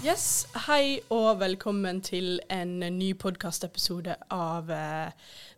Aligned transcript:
Yes, 0.00 0.46
Hei 0.64 1.02
og 1.12 1.42
velkommen 1.42 1.98
til 2.00 2.38
en 2.48 2.78
ny 2.96 3.10
podkastepisode 3.20 4.14
av 4.32 4.70
eh, 4.72 5.10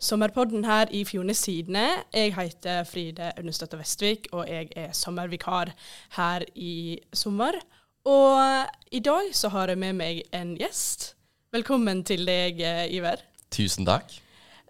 Sommerpodden 0.03 0.65
her 0.67 0.91
i 0.91 1.05
Fjordnes 1.07 1.45
Sidene. 1.47 1.85
Jeg 2.11 2.33
heter 2.35 2.83
Fride 2.91 3.29
Aunestøtta 3.39 3.79
Vestvik, 3.79 4.27
og 4.35 4.51
jeg 4.51 4.73
er 4.75 4.91
sommervikar 4.99 5.71
her 6.17 6.43
i 6.59 6.99
sommer. 7.15 7.61
Og 8.03 8.43
eh, 8.43 8.67
i 8.99 9.05
dag 9.07 9.31
så 9.31 9.53
har 9.55 9.71
jeg 9.71 9.79
med 9.79 10.01
meg 10.01 10.25
en 10.35 10.57
gjest. 10.59 11.13
Velkommen 11.55 12.03
til 12.03 12.27
deg, 12.27 12.59
eh, 12.67 12.89
Iver. 12.99 13.23
Tusen 13.55 13.87
takk. 13.87 14.11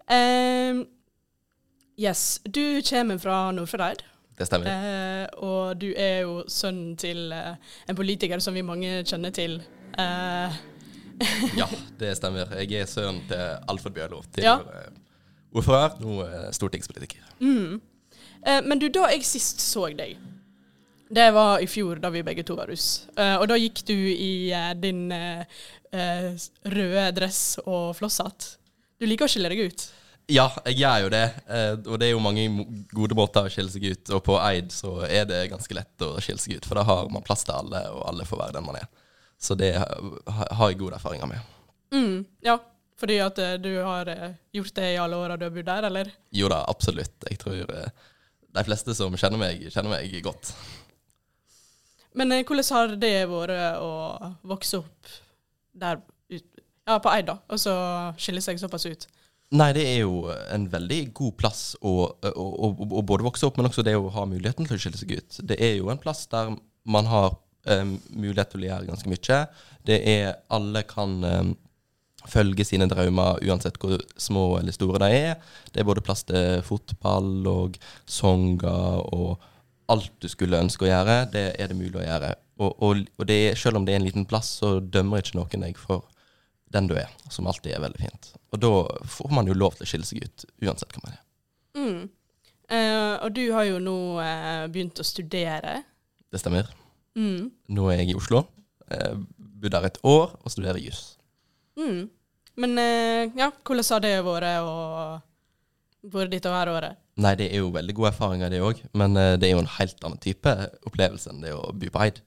Eh, 0.05 0.85
yes, 1.97 2.43
du 2.45 2.77
kommer 2.85 3.17
fra 3.17 3.47
Nordfjordeid. 3.57 4.05
Det 4.37 4.47
stemmer. 4.49 4.69
Eh, 4.69 5.25
og 5.45 5.77
du 5.81 5.89
er 5.91 6.23
jo 6.25 6.43
sønnen 6.49 6.95
til 6.97 7.31
eh, 7.35 7.55
en 7.89 7.97
politiker 7.97 8.41
som 8.41 8.55
vi 8.57 8.65
mange 8.65 9.01
kjenner 9.05 9.33
til. 9.35 9.59
Eh, 9.97 10.61
Ja, 11.61 11.67
det 11.99 12.15
stemmer. 12.17 12.49
Jeg 12.63 12.81
er 12.81 12.89
sønnen 12.89 13.21
til 13.29 13.43
Alfred 13.69 13.93
Bjørlo. 13.93 14.23
Ja. 14.37 14.57
Tidligere 14.57 14.85
eh, 14.87 15.01
ordfører, 15.53 15.97
nå 16.01 16.21
eh, 16.25 16.47
stortingspolitiker. 16.55 17.25
eh, 18.45 18.61
men 18.65 18.81
du, 18.81 18.89
da 18.89 19.11
jeg 19.13 19.25
sist 19.27 19.61
så 19.61 19.87
deg, 19.93 20.17
det 21.13 21.29
var 21.35 21.61
i 21.61 21.67
fjor 21.69 21.99
da 22.01 22.09
vi 22.09 22.23
begge 22.25 22.45
to 22.47 22.55
var 22.57 22.71
russ. 22.71 23.05
Uh, 23.13 23.37
og 23.37 23.47
da 23.51 23.57
gikk 23.59 23.83
du 23.85 23.93
i 23.93 24.49
uh, 24.49 24.71
din 24.73 25.11
eh, 25.13 25.43
røde 26.73 27.03
dress 27.13 27.59
og 27.65 27.91
flosshatt. 27.99 28.55
Du 28.97 29.05
liker 29.05 29.27
å 29.27 29.29
skille 29.29 29.51
deg 29.51 29.67
ut. 29.69 29.83
Ja, 30.31 30.45
jeg 30.65 30.77
gjør 30.79 31.01
jo 31.03 31.09
det. 31.11 31.23
eh, 31.51 31.73
Og 31.91 31.97
det 31.99 32.07
er 32.07 32.11
jo 32.13 32.19
mange 32.23 32.45
gode 32.95 33.15
måter 33.17 33.47
å 33.47 33.51
skille 33.51 33.71
seg 33.73 33.83
ut. 33.91 34.11
Og 34.15 34.21
på 34.23 34.37
Eid 34.39 34.71
så 34.71 35.01
er 35.07 35.25
det 35.27 35.41
ganske 35.51 35.75
lett 35.75 36.05
å 36.05 36.13
skille 36.23 36.39
seg 36.39 36.57
ut, 36.57 36.65
for 36.69 36.79
da 36.79 36.85
har 36.87 37.09
man 37.11 37.25
plass 37.25 37.43
til 37.43 37.55
alle, 37.57 37.81
og 37.91 38.05
alle 38.07 38.27
får 38.29 38.39
være 38.39 38.55
den 38.57 38.67
man 38.67 38.79
er. 38.79 38.87
Så 39.43 39.57
det 39.59 39.73
har 39.75 40.69
jeg 40.71 40.79
gode 40.79 40.95
erfaringer 40.95 41.27
med. 41.27 41.49
Mm, 41.93 42.21
ja, 42.45 42.55
fordi 42.97 43.17
at 43.25 43.39
eh, 43.43 43.57
du 43.59 43.73
har 43.83 44.07
eh, 44.13 44.37
gjort 44.55 44.73
det 44.79 44.93
i 44.93 45.01
alle 45.01 45.19
åra 45.19 45.35
du 45.37 45.43
har 45.49 45.51
bodd 45.57 45.67
der, 45.67 45.89
eller? 45.89 46.13
Jo 46.31 46.47
da, 46.53 46.61
absolutt. 46.71 47.17
Jeg 47.29 47.41
tror 47.43 47.67
de 48.53 48.63
fleste 48.69 48.95
som 48.95 49.15
kjenner 49.19 49.41
meg, 49.41 49.67
kjenner 49.73 49.91
meg 49.97 50.15
godt. 50.23 50.53
Men 52.13 52.29
hvordan 52.45 52.69
har 52.77 52.95
det 53.01 53.13
vært 53.27 53.81
å 53.81 53.91
vokse 54.45 54.79
opp 54.79 55.13
der 55.73 55.99
ja, 56.29 56.99
på 57.01 57.09
Eid, 57.11 57.25
da, 57.27 57.39
og 57.49 57.59
så 57.59 57.73
skille 58.21 58.41
seg 58.45 58.59
såpass 58.61 58.85
ut? 58.85 59.07
Nei, 59.53 59.69
det 59.75 59.83
er 59.85 59.99
jo 60.01 60.23
en 60.49 60.63
veldig 60.71 60.99
god 61.13 61.35
plass 61.37 61.61
å, 61.85 61.91
å, 62.09 62.45
å, 62.65 62.69
å 62.73 63.03
både 63.05 63.25
vokse 63.27 63.45
opp, 63.45 63.59
men 63.59 63.69
også 63.69 63.85
det 63.85 63.93
å 63.99 64.09
ha 64.15 64.25
muligheten 64.25 64.65
til 64.65 64.79
å 64.79 64.81
skille 64.81 64.97
seg 64.97 65.13
ut. 65.19 65.37
Det 65.45 65.59
er 65.61 65.75
jo 65.77 65.91
en 65.93 66.01
plass 66.01 66.25
der 66.31 66.55
man 66.89 67.09
har 67.11 67.35
um, 67.69 67.99
mulighet 68.09 68.49
til 68.53 68.65
å 68.65 68.69
gjøre 68.71 68.89
ganske 68.89 69.11
mye. 69.11 69.39
Det 69.85 69.99
er 70.09 70.39
Alle 70.57 70.81
kan 70.89 71.19
um, 71.21 71.53
følge 72.29 72.65
sine 72.65 72.87
drømmer 72.89 73.43
uansett 73.45 73.77
hvor 73.81 74.01
små 74.17 74.47
eller 74.57 74.73
store 74.75 75.01
de 75.05 75.21
er. 75.21 75.33
Det 75.69 75.83
er 75.83 75.89
både 75.91 76.03
plass 76.05 76.25
til 76.27 76.63
fotball 76.65 77.45
og 77.51 77.77
sanger 78.09 79.03
og 79.13 79.49
alt 79.93 80.13
du 80.23 80.29
skulle 80.31 80.61
ønske 80.63 80.87
å 80.87 80.89
gjøre, 80.89 81.17
det 81.33 81.49
er 81.59 81.69
det 81.69 81.77
mulig 81.77 81.99
å 81.99 82.05
gjøre. 82.05 82.33
Og, 82.63 82.71
og, 82.85 83.01
og 83.19 83.33
er, 83.33 83.57
selv 83.59 83.77
om 83.77 83.85
det 83.85 83.93
er 83.93 84.01
en 84.01 84.07
liten 84.07 84.25
plass, 84.29 84.55
så 84.61 84.77
dømmer 84.79 85.21
ikke 85.21 85.37
noen 85.37 85.65
deg 85.67 85.77
for 85.77 86.07
den 86.73 86.87
du 86.89 86.95
er, 86.97 87.11
som 87.29 87.49
alltid 87.49 87.75
er 87.75 87.83
veldig 87.83 88.01
fint. 88.01 88.31
Og 88.53 88.61
da 88.61 88.71
får 89.09 89.33
man 89.33 89.49
jo 89.49 89.57
lov 89.57 89.77
til 89.77 89.85
å 89.85 89.89
skille 89.89 90.07
seg 90.07 90.25
ut, 90.25 90.45
uansett 90.61 90.93
hva 90.93 91.03
man 91.05 91.15
er. 91.15 91.21
Mm. 91.73 92.01
Eh, 92.69 93.15
og 93.25 93.33
du 93.35 93.43
har 93.53 93.67
jo 93.67 93.79
nå 93.81 93.97
eh, 94.23 94.65
begynt 94.73 95.01
å 95.01 95.05
studere. 95.07 95.79
Det 96.29 96.41
stemmer. 96.41 96.69
Mm. 97.17 97.49
Nå 97.73 97.89
er 97.91 98.03
jeg 98.03 98.13
i 98.13 98.17
Oslo. 98.17 98.45
Eh, 98.89 99.15
Bor 99.37 99.71
der 99.71 99.87
et 99.87 99.99
år 100.03 100.33
og 100.35 100.51
studerer 100.51 100.81
juss. 100.81 101.15
Mm. 101.79 102.09
Men 102.59 102.77
eh, 102.77 103.31
ja, 103.39 103.49
hvordan 103.65 103.89
har 103.89 104.03
det 104.03 104.17
vært 104.25 104.67
å 104.67 106.25
ditt 106.29 106.45
og 106.45 106.57
her 106.57 106.71
året? 106.73 106.99
Nei, 107.23 107.35
det 107.37 107.49
er 107.51 107.61
jo 107.61 107.71
veldig 107.73 107.93
gode 107.95 108.11
erfaringer, 108.11 108.49
det 108.49 108.61
òg, 108.65 108.81
men 108.97 109.17
eh, 109.17 109.35
det 109.39 109.47
er 109.47 109.55
jo 109.55 109.63
en 109.63 109.73
helt 109.77 109.99
annen 110.03 110.21
type 110.21 110.53
opplevelse 110.89 111.29
enn 111.31 111.43
det 111.45 111.53
å 111.53 111.71
bo 111.71 111.91
på 111.93 112.01
Eid. 112.05 112.19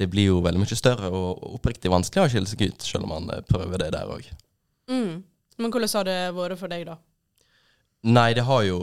Det 0.00 0.08
blir 0.10 0.32
jo 0.32 0.40
veldig 0.42 0.62
mye 0.62 0.78
større 0.78 1.10
og 1.14 1.44
oppriktig 1.54 1.92
vanskelig 1.92 2.24
å 2.24 2.32
skille 2.32 2.50
seg 2.50 2.64
ut, 2.66 2.82
selv 2.82 3.06
om 3.06 3.14
man 3.14 3.30
eh, 3.34 3.44
prøver 3.46 3.84
det 3.84 3.92
der 3.94 4.10
òg. 4.10 4.26
Mm. 4.90 5.22
Men 5.60 5.70
hvordan 5.70 5.92
har 5.98 6.08
det 6.08 6.20
vært 6.36 6.60
for 6.60 6.72
deg, 6.72 6.86
da? 6.88 6.96
Nei, 8.04 8.30
det 8.36 8.44
har 8.44 8.64
jo 8.66 8.78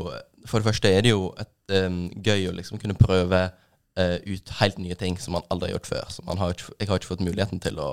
For 0.49 0.57
det 0.59 0.71
første 0.71 0.89
er 0.89 1.03
det 1.05 1.11
jo 1.11 1.29
et, 1.37 1.51
um, 1.77 2.07
gøy 2.17 2.47
å 2.49 2.55
liksom 2.57 2.79
kunne 2.81 2.97
prøve 2.97 3.41
uh, 3.51 4.17
ut 4.25 4.53
helt 4.57 4.79
nye 4.81 4.97
ting 4.97 5.19
som 5.21 5.35
man 5.37 5.45
aldri 5.53 5.69
har 5.69 5.77
gjort 5.77 5.89
før. 5.91 6.07
Så 6.09 6.23
har 6.25 6.55
ikke, 6.55 6.77
jeg 6.79 6.89
har 6.89 7.01
ikke 7.01 7.11
fått 7.11 7.21
muligheten 7.21 7.61
til 7.61 7.77
å 7.77 7.91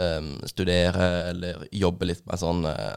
um, 0.00 0.30
studere 0.48 1.10
eller 1.32 1.66
jobbe 1.76 2.08
litt 2.08 2.24
mer 2.24 2.40
sånn 2.40 2.64
uh, 2.64 2.94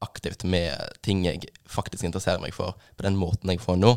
aktivt 0.00 0.46
med 0.48 0.96
ting 1.04 1.26
jeg 1.26 1.50
faktisk 1.68 2.06
interesserer 2.08 2.40
meg 2.40 2.56
for, 2.56 2.78
på 2.96 3.04
den 3.04 3.18
måten 3.20 3.52
jeg 3.52 3.60
får 3.60 3.76
nå. 3.82 3.92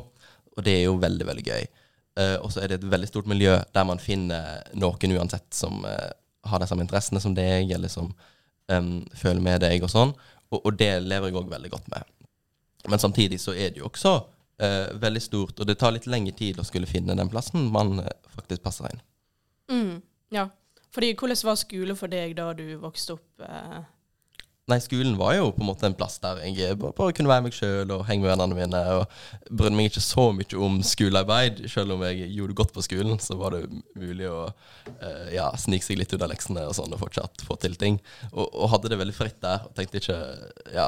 Og 0.58 0.68
det 0.68 0.82
er 0.82 0.86
jo 0.90 1.00
veldig, 1.00 1.30
veldig 1.32 1.48
gøy. 1.48 1.70
Uh, 2.20 2.38
og 2.42 2.52
så 2.52 2.66
er 2.66 2.74
det 2.74 2.82
et 2.82 2.92
veldig 2.92 3.08
stort 3.08 3.32
miljø 3.32 3.56
der 3.72 3.88
man 3.88 4.04
finner 4.04 4.66
noen 4.76 5.16
uansett 5.16 5.48
som 5.56 5.86
har 5.86 6.60
de 6.60 6.68
samme 6.68 6.84
interessene 6.84 7.22
som 7.24 7.38
deg, 7.38 7.72
eller 7.72 7.88
som 7.88 8.12
em, 8.72 8.92
føler 9.18 9.44
med 9.44 9.62
deg 9.66 9.84
og 9.86 9.92
sånn. 9.94 10.14
Og, 10.52 10.60
og 10.60 10.78
det 10.80 10.94
lever 11.06 11.30
jeg 11.30 11.40
òg 11.40 11.52
veldig 11.52 11.72
godt 11.74 11.92
med. 11.94 12.08
Men 12.90 13.00
samtidig 13.00 13.40
så 13.42 13.54
er 13.54 13.74
det 13.74 13.84
jo 13.84 13.90
også 13.90 14.16
uh, 14.64 15.02
veldig 15.02 15.22
stort, 15.22 15.60
og 15.60 15.70
det 15.70 15.78
tar 15.80 15.94
litt 15.96 16.10
lengre 16.10 16.34
tid 16.38 16.60
å 16.60 16.66
skulle 16.68 16.90
finne 16.90 17.16
den 17.18 17.30
plassen 17.32 17.70
man 17.74 18.00
eh, 18.02 18.18
faktisk 18.36 18.64
passer 18.66 18.90
inn. 18.90 19.04
Mm. 19.72 19.96
Ja. 20.34 20.48
Fordi 20.92 21.14
hvordan 21.16 21.40
var 21.48 21.60
skole 21.60 21.96
for 21.96 22.12
deg 22.12 22.36
da 22.40 22.50
du 22.58 22.66
vokste 22.82 23.16
opp? 23.16 23.46
Eh? 23.46 23.82
Nei, 24.72 24.78
skolen 24.80 25.18
var 25.20 25.34
jo 25.36 25.50
på 25.52 25.64
en 25.64 25.68
måte 25.68 25.88
en 25.90 25.96
plass 25.98 26.16
der 26.24 26.40
jeg 26.48 26.78
bare, 26.80 27.12
kunne 27.16 27.32
være 27.32 27.46
meg 27.46 27.56
sjøl 27.56 27.92
og 27.92 28.06
henge 28.08 28.24
med 28.24 28.32
vennene 28.32 28.58
mine. 28.58 28.84
Og 28.98 29.50
brydde 29.50 29.78
meg 29.78 29.90
ikke 29.92 30.04
så 30.06 30.28
mye 30.36 30.62
om 30.68 30.78
skolearbeid. 30.88 31.64
Selv 31.72 31.98
om 31.98 32.06
jeg 32.08 32.30
gjorde 32.38 32.58
godt 32.62 32.76
på 32.76 32.86
skolen, 32.86 33.20
så 33.24 33.36
var 33.40 33.58
det 33.58 33.66
mulig 34.00 34.30
å 34.32 34.46
uh, 34.48 35.28
ja, 35.34 35.50
snike 35.60 35.88
seg 35.88 36.00
litt 36.00 36.14
ut 36.16 36.22
av 36.22 36.32
leksene 36.32 36.64
og 36.70 36.78
sånn, 36.78 36.94
og 36.96 37.04
fortsatt 37.04 37.44
få 37.48 37.60
til 37.62 37.76
ting. 37.80 38.00
Og, 38.32 38.46
og 38.48 38.72
hadde 38.76 38.94
det 38.94 39.02
veldig 39.02 39.18
fritt 39.18 39.42
der, 39.44 39.68
og 39.68 39.76
tenkte 39.78 40.00
ikke 40.02 40.22
ja, 40.76 40.88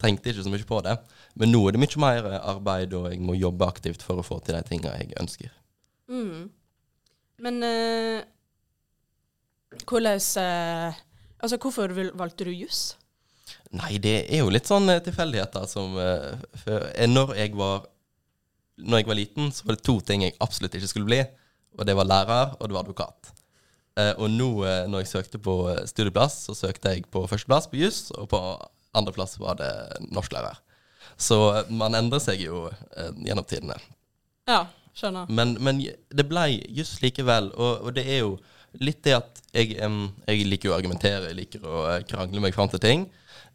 tenkte 0.00 0.32
ikke 0.32 0.46
så 0.46 0.52
mye 0.52 0.68
på 0.68 0.80
det. 0.86 0.96
Men 1.38 1.52
nå 1.52 1.60
er 1.68 1.76
det 1.76 1.82
mye 1.84 2.02
mer 2.02 2.30
arbeid, 2.40 2.96
og 2.96 3.10
jeg 3.12 3.20
må 3.24 3.36
jobbe 3.36 3.68
aktivt 3.68 4.06
for 4.06 4.20
å 4.20 4.26
få 4.26 4.40
til 4.40 4.56
de 4.56 4.64
tinga 4.70 4.96
jeg 4.96 5.12
ønsker. 5.20 5.52
Mm. 6.08 6.48
Men 7.44 7.62
uh, 7.62 8.26
hvordan 9.88 10.20
eh, 10.42 10.94
Altså, 11.42 11.58
hvorfor 11.62 11.92
valgte 12.18 12.44
du 12.48 12.50
juss? 12.54 12.96
Nei, 13.72 13.98
det 14.02 14.14
er 14.32 14.42
jo 14.42 14.50
litt 14.52 14.68
sånn 14.68 14.88
eh, 14.92 15.00
tilfeldigheter 15.04 15.66
som 15.70 15.94
eh, 16.00 16.36
før- 16.64 16.88
eh, 16.94 17.06
Når 17.08 17.34
jeg 17.36 17.54
var 17.56 17.86
Når 18.78 19.00
jeg 19.02 19.06
var 19.08 19.18
liten, 19.18 19.50
så 19.52 19.64
var 19.66 19.76
det 19.76 19.84
to 19.86 19.96
ting 20.00 20.22
jeg 20.22 20.36
absolutt 20.44 20.74
ikke 20.78 20.88
skulle 20.90 21.08
bli. 21.08 21.20
Og 21.78 21.86
det 21.86 21.94
var 21.98 22.06
lærer, 22.06 22.52
og 22.58 22.68
det 22.68 22.74
var 22.76 22.84
advokat. 22.84 23.32
Og 24.22 24.28
nå 24.30 24.46
når 24.86 25.00
jeg 25.02 25.08
søkte 25.10 25.40
på 25.42 25.54
studieplass, 25.90 26.36
så 26.46 26.54
søkte 26.54 26.92
jeg 26.94 27.02
på 27.10 27.24
førsteplass 27.26 27.66
på 27.66 27.80
juss, 27.80 28.12
og 28.14 28.28
på 28.30 28.38
andreplass 28.94 29.34
var 29.42 29.58
det 29.58 29.70
norsklærer. 30.14 30.60
Så 31.18 31.38
man 31.74 31.98
endrer 31.98 32.22
seg 32.22 32.44
jo 32.44 32.68
gjennom 33.26 33.42
tidene. 33.50 33.74
Ja, 34.46 34.60
skjønner. 34.94 35.26
Men, 35.26 35.56
men 35.58 35.82
det 36.14 36.28
ble 36.30 36.46
juss 36.78 37.00
likevel, 37.02 37.50
og, 37.58 37.82
og 37.88 37.96
det 37.98 38.06
er 38.06 38.22
jo 38.22 38.36
litt 38.76 39.00
det 39.06 39.16
at 39.16 39.40
jeg, 39.54 39.78
um, 39.84 40.08
jeg 40.28 40.46
liker 40.48 40.72
å 40.72 40.76
argumentere, 40.76 41.30
jeg 41.30 41.38
liker 41.38 41.64
å 41.66 41.82
eh, 41.92 42.04
krangle 42.08 42.42
meg 42.42 42.56
fram 42.56 42.70
til 42.72 42.82
ting. 42.82 43.06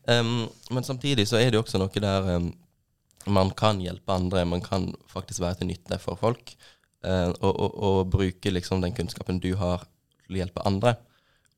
Um, 0.09 0.49
men 0.73 0.85
samtidig 0.85 1.27
så 1.29 1.39
er 1.39 1.51
det 1.51 1.59
jo 1.59 1.63
også 1.63 1.79
noe 1.79 2.03
der 2.03 2.29
um, 2.35 2.49
man 3.31 3.53
kan 3.55 3.79
hjelpe 3.79 4.15
andre, 4.15 4.43
man 4.49 4.63
kan 4.63 4.89
faktisk 5.11 5.43
være 5.43 5.61
til 5.61 5.71
nytte 5.71 5.99
for 6.01 6.19
folk. 6.19 6.55
Uh, 7.03 7.31
og, 7.43 7.51
og, 7.51 7.71
og 7.83 8.11
bruke 8.11 8.51
liksom 8.51 8.81
den 8.83 8.95
kunnskapen 8.95 9.41
du 9.43 9.53
har 9.59 9.85
til 10.25 10.37
å 10.37 10.41
hjelpe 10.41 10.65
andre. 10.67 10.97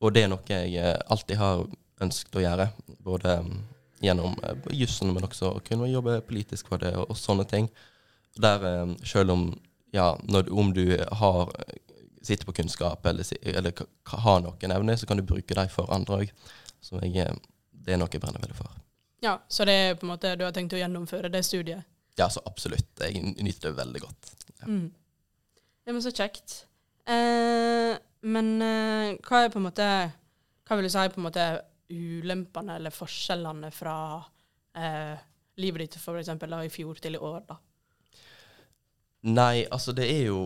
Og 0.03 0.13
det 0.13 0.25
er 0.25 0.29
noe 0.29 0.43
jeg 0.49 0.75
eh, 0.75 0.97
alltid 1.09 1.39
har 1.39 1.63
ønsket 2.03 2.35
å 2.35 2.41
gjøre, 2.43 2.65
både 3.05 3.37
gjennom 4.03 4.33
jussen, 4.75 5.13
men 5.15 5.23
også 5.23 5.53
å 5.55 5.61
kunne 5.65 5.87
jobbe 5.87 6.17
politisk 6.27 6.67
for 6.69 6.83
det, 6.83 6.91
og, 6.99 7.07
og 7.13 7.17
sånne 7.17 7.45
ting. 7.47 7.69
Der 8.35 8.91
selv 9.07 9.31
om 9.31 9.45
ja, 9.95 10.09
når, 10.27 10.51
om 10.51 10.73
du 10.75 10.83
har 11.21 11.53
sitter 12.27 12.47
på 12.47 12.55
kunnskap 12.59 13.05
eller, 13.05 13.27
eller 13.41 13.85
har 14.11 14.41
noen 14.43 14.73
evner, 14.77 14.97
så 14.99 15.07
kan 15.09 15.19
du 15.19 15.25
bruke 15.27 15.57
dem 15.57 15.69
for 15.71 15.91
andre 15.93 16.23
òg. 16.23 16.33
Så 16.83 16.99
jeg, 17.01 17.15
eh, 17.23 17.35
det 17.85 17.95
er 17.95 18.01
noe 18.01 18.11
jeg 18.11 18.23
brenner 18.23 18.43
veldig 18.43 18.57
for. 18.57 18.81
Ja, 19.23 19.39
Så 19.47 19.65
det 19.65 19.73
er 19.73 19.95
på 19.97 20.05
en 20.05 20.13
måte 20.13 20.35
du 20.37 20.43
har 20.45 20.53
tenkt 20.53 20.75
å 20.75 20.79
gjennomføre 20.79 21.31
det 21.33 21.41
studiet? 21.47 21.85
Ja, 22.19 22.29
så 22.29 22.41
absolutt. 22.45 22.91
Jeg 23.01 23.21
nyter 23.41 23.71
det 23.71 23.77
veldig 23.79 24.01
godt. 24.03 24.31
Mm. 24.65 24.91
Ja, 25.85 25.93
men 25.93 26.01
så 26.01 26.11
kjekt. 26.13 26.65
Eh, 27.05 27.95
men 28.25 28.51
eh, 28.61 29.15
hva 29.25 29.43
er 29.43 29.51
på 29.53 29.59
en 29.61 29.67
måte 29.67 29.87
Hva 30.65 30.77
vil 30.77 30.87
du 30.87 30.89
si 30.89 31.03
på 31.13 31.19
en 31.21 31.27
måte 31.27 31.43
ulempene 31.93 32.79
eller 32.79 32.93
forskjellene 32.93 33.69
fra 33.69 33.97
eh, 34.73 35.13
livet 35.61 35.83
ditt 35.83 35.97
for 36.01 36.17
eksempel 36.17 36.49
da, 36.49 36.63
i 36.65 36.71
fjor 36.73 36.97
til 36.97 37.17
i 37.17 37.21
år, 37.21 37.43
da? 37.45 37.59
Nei, 39.29 39.65
altså 39.69 39.93
det 39.93 40.07
er 40.09 40.23
jo 40.31 40.39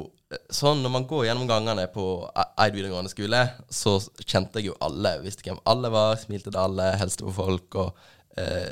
sånn 0.54 0.84
når 0.84 0.94
man 0.94 1.08
går 1.10 1.26
gjennom 1.26 1.48
gangene 1.50 1.88
på 1.90 2.04
Eid 2.38 2.76
videregående 2.76 3.10
skole, 3.10 3.42
så 3.74 3.96
kjente 4.22 4.62
jeg 4.62 4.70
jo 4.70 4.78
alle. 4.86 5.16
Visste 5.24 5.46
hvem 5.48 5.62
alle 5.70 5.90
var, 5.94 6.20
smilte 6.22 6.52
til 6.52 6.62
alle, 6.62 6.92
helste 7.02 7.26
på 7.26 7.34
folk. 7.40 7.80
og 7.82 8.38
eh, 8.38 8.70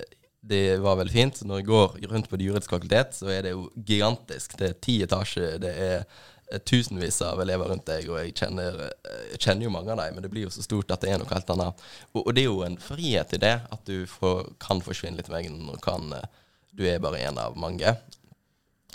det 0.48 0.78
var 0.80 0.98
veldig 1.00 1.14
fint. 1.14 1.42
Når 1.44 1.62
jeg 1.62 1.68
går 1.68 2.00
rundt 2.12 2.30
på 2.30 2.40
juridiske 2.40 2.76
fakultet, 2.76 3.16
så 3.18 3.30
er 3.34 3.46
det 3.46 3.54
jo 3.56 3.68
gigantisk. 3.76 4.58
Det 4.60 4.70
er 4.70 4.82
ti 4.84 4.98
etasjer, 5.04 5.58
det 5.64 5.74
er 5.74 5.96
eh, 5.98 6.62
tusenvis 6.64 7.20
av 7.26 7.42
elever 7.44 7.74
rundt 7.74 7.88
deg, 7.90 8.08
og 8.12 8.22
jeg 8.22 8.36
kjenner, 8.38 8.78
eh, 8.88 9.24
jeg 9.34 9.42
kjenner, 9.44 9.68
jo 9.68 9.74
mange 9.74 9.94
av 9.94 10.02
dem, 10.04 10.16
men 10.16 10.26
det 10.26 10.32
blir 10.34 10.48
jo 10.48 10.54
så 10.54 10.66
stort 10.66 10.94
at 10.94 11.04
det 11.04 11.14
er 11.14 11.22
noe 11.22 11.32
helt 11.32 11.56
annet. 11.56 11.88
Og, 12.14 12.22
og 12.22 12.30
det 12.36 12.46
er 12.46 12.52
jo 12.52 12.62
en 12.68 12.78
frihet 12.82 13.34
i 13.36 13.42
det, 13.44 13.56
at 13.66 13.90
du 13.90 14.06
får, 14.12 14.54
kan 14.64 14.84
forsvinne 14.86 15.20
litt 15.20 15.32
i 15.32 15.36
veggen, 15.36 15.60
og 15.74 15.90
eh, 16.22 16.30
du 16.78 16.86
er 16.88 17.04
bare 17.04 17.26
en 17.26 17.42
av 17.42 17.58
mange. 17.60 17.98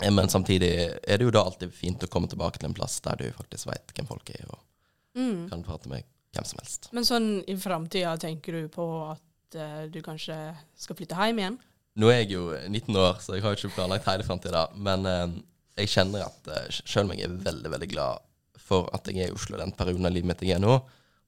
Men 0.01 0.29
samtidig 0.29 0.71
er 1.03 1.19
det 1.19 1.27
jo 1.27 1.33
da 1.33 1.43
alltid 1.45 1.73
fint 1.75 2.03
å 2.03 2.09
komme 2.11 2.29
tilbake 2.31 2.59
til 2.59 2.71
en 2.71 2.75
plass 2.77 2.97
der 3.05 3.19
du 3.19 3.27
faktisk 3.35 3.69
veit 3.69 3.93
hvem 3.93 4.09
folk 4.09 4.31
er, 4.33 4.47
og 4.49 5.19
mm. 5.19 5.49
kan 5.51 5.65
prate 5.65 5.91
med 5.91 6.07
hvem 6.33 6.47
som 6.49 6.61
helst. 6.61 6.89
Men 6.95 7.05
sånn 7.07 7.29
i 7.49 7.55
framtida, 7.59 8.15
tenker 8.21 8.57
du 8.57 8.71
på 8.73 8.87
at 9.11 9.59
uh, 9.59 9.83
du 9.93 10.01
kanskje 10.05 10.37
skal 10.79 10.97
flytte 10.97 11.17
hjem 11.19 11.41
igjen? 11.43 11.59
Nå 12.01 12.09
er 12.09 12.23
jeg 12.23 12.33
jo 12.33 12.47
19 12.57 12.97
år, 12.97 13.19
så 13.21 13.37
jeg 13.37 13.45
har 13.45 13.53
jo 13.53 13.59
ikke 13.61 13.75
planlagt 13.75 14.09
hele 14.09 14.25
framtida. 14.25 14.65
Men 14.73 15.05
uh, 15.05 15.35
jeg 15.77 15.93
kjenner 15.93 16.25
at 16.25 16.49
uh, 16.49 16.65
selv 16.73 17.05
om 17.05 17.13
jeg 17.13 17.27
er 17.27 17.37
veldig 17.45 17.73
veldig 17.75 17.89
glad 17.93 18.25
for 18.63 18.89
at 18.95 19.07
jeg 19.09 19.21
er 19.21 19.29
i 19.29 19.35
Oslo 19.35 19.59
den 19.59 19.75
perioden 19.77 20.09
av 20.09 20.15
livet 20.15 20.31
mitt 20.31 20.41
jeg 20.41 20.57
er 20.57 20.63
nå, 20.63 20.79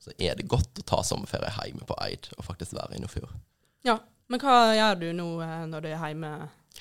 så 0.01 0.13
er 0.18 0.38
det 0.38 0.50
godt 0.50 0.81
å 0.81 0.88
ta 0.88 1.03
sommerferie 1.06 1.53
hjemme 1.53 1.85
på 1.85 1.97
Eid 2.01 2.31
og 2.35 2.47
faktisk 2.47 2.73
være 2.77 2.97
i 2.97 3.03
Nordfjord. 3.03 3.31
Ja, 3.85 4.00
men 4.31 4.41
hva 4.41 4.73
gjør 4.73 5.00
du 5.03 5.07
nå 5.18 5.27
når 5.69 5.85
du 5.85 5.89
er 5.91 6.01
hjemme 6.01 6.31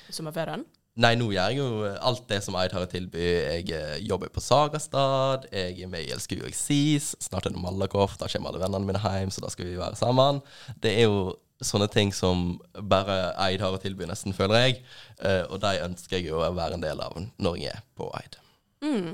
i 0.09 0.15
sommerferien? 0.17 0.65
Nei, 0.95 1.17
nå 1.19 1.27
gjør 1.33 1.51
jeg 1.51 1.59
jo 1.59 1.87
alt 2.07 2.27
det 2.31 2.37
som 2.45 2.55
Eid 2.55 2.75
har 2.75 2.85
å 2.87 2.91
tilby. 2.91 3.23
Jeg 3.23 3.71
eh, 3.75 3.95
jobber 4.07 4.31
på 4.31 4.43
Sagastad, 4.43 5.49
jeg 5.51 5.81
er 5.83 5.89
med 5.91 6.05
i 6.07 6.13
Elsker 6.15 6.39
jo 6.39 6.47
eksis, 6.47 7.17
Snart 7.25 7.49
er 7.49 7.55
det 7.55 7.63
Malakoff, 7.63 8.15
da 8.21 8.29
kommer 8.31 8.53
alle 8.53 8.63
vennene 8.63 8.87
mine 8.87 9.01
hjem, 9.03 9.33
så 9.35 9.43
da 9.43 9.51
skal 9.51 9.67
vi 9.67 9.81
være 9.81 9.99
sammen. 9.99 10.39
Det 10.79 10.93
er 10.95 11.09
jo 11.09 11.33
sånne 11.65 11.89
ting 11.91 12.13
som 12.15 12.61
bare 12.93 13.33
Eid 13.43 13.65
har 13.65 13.75
å 13.75 13.81
tilby, 13.83 14.07
nesten, 14.07 14.37
føler 14.37 14.69
jeg. 14.69 14.77
Eh, 15.19 15.43
og 15.49 15.59
de 15.65 15.73
ønsker 15.83 16.21
jeg 16.21 16.29
jo 16.29 16.39
å 16.39 16.53
være 16.55 16.79
en 16.79 16.87
del 16.87 17.03
av 17.03 17.19
når 17.19 17.59
jeg 17.59 17.75
er 17.75 17.83
på 17.99 18.13
Eid. 18.21 18.39
Mm. 18.87 19.11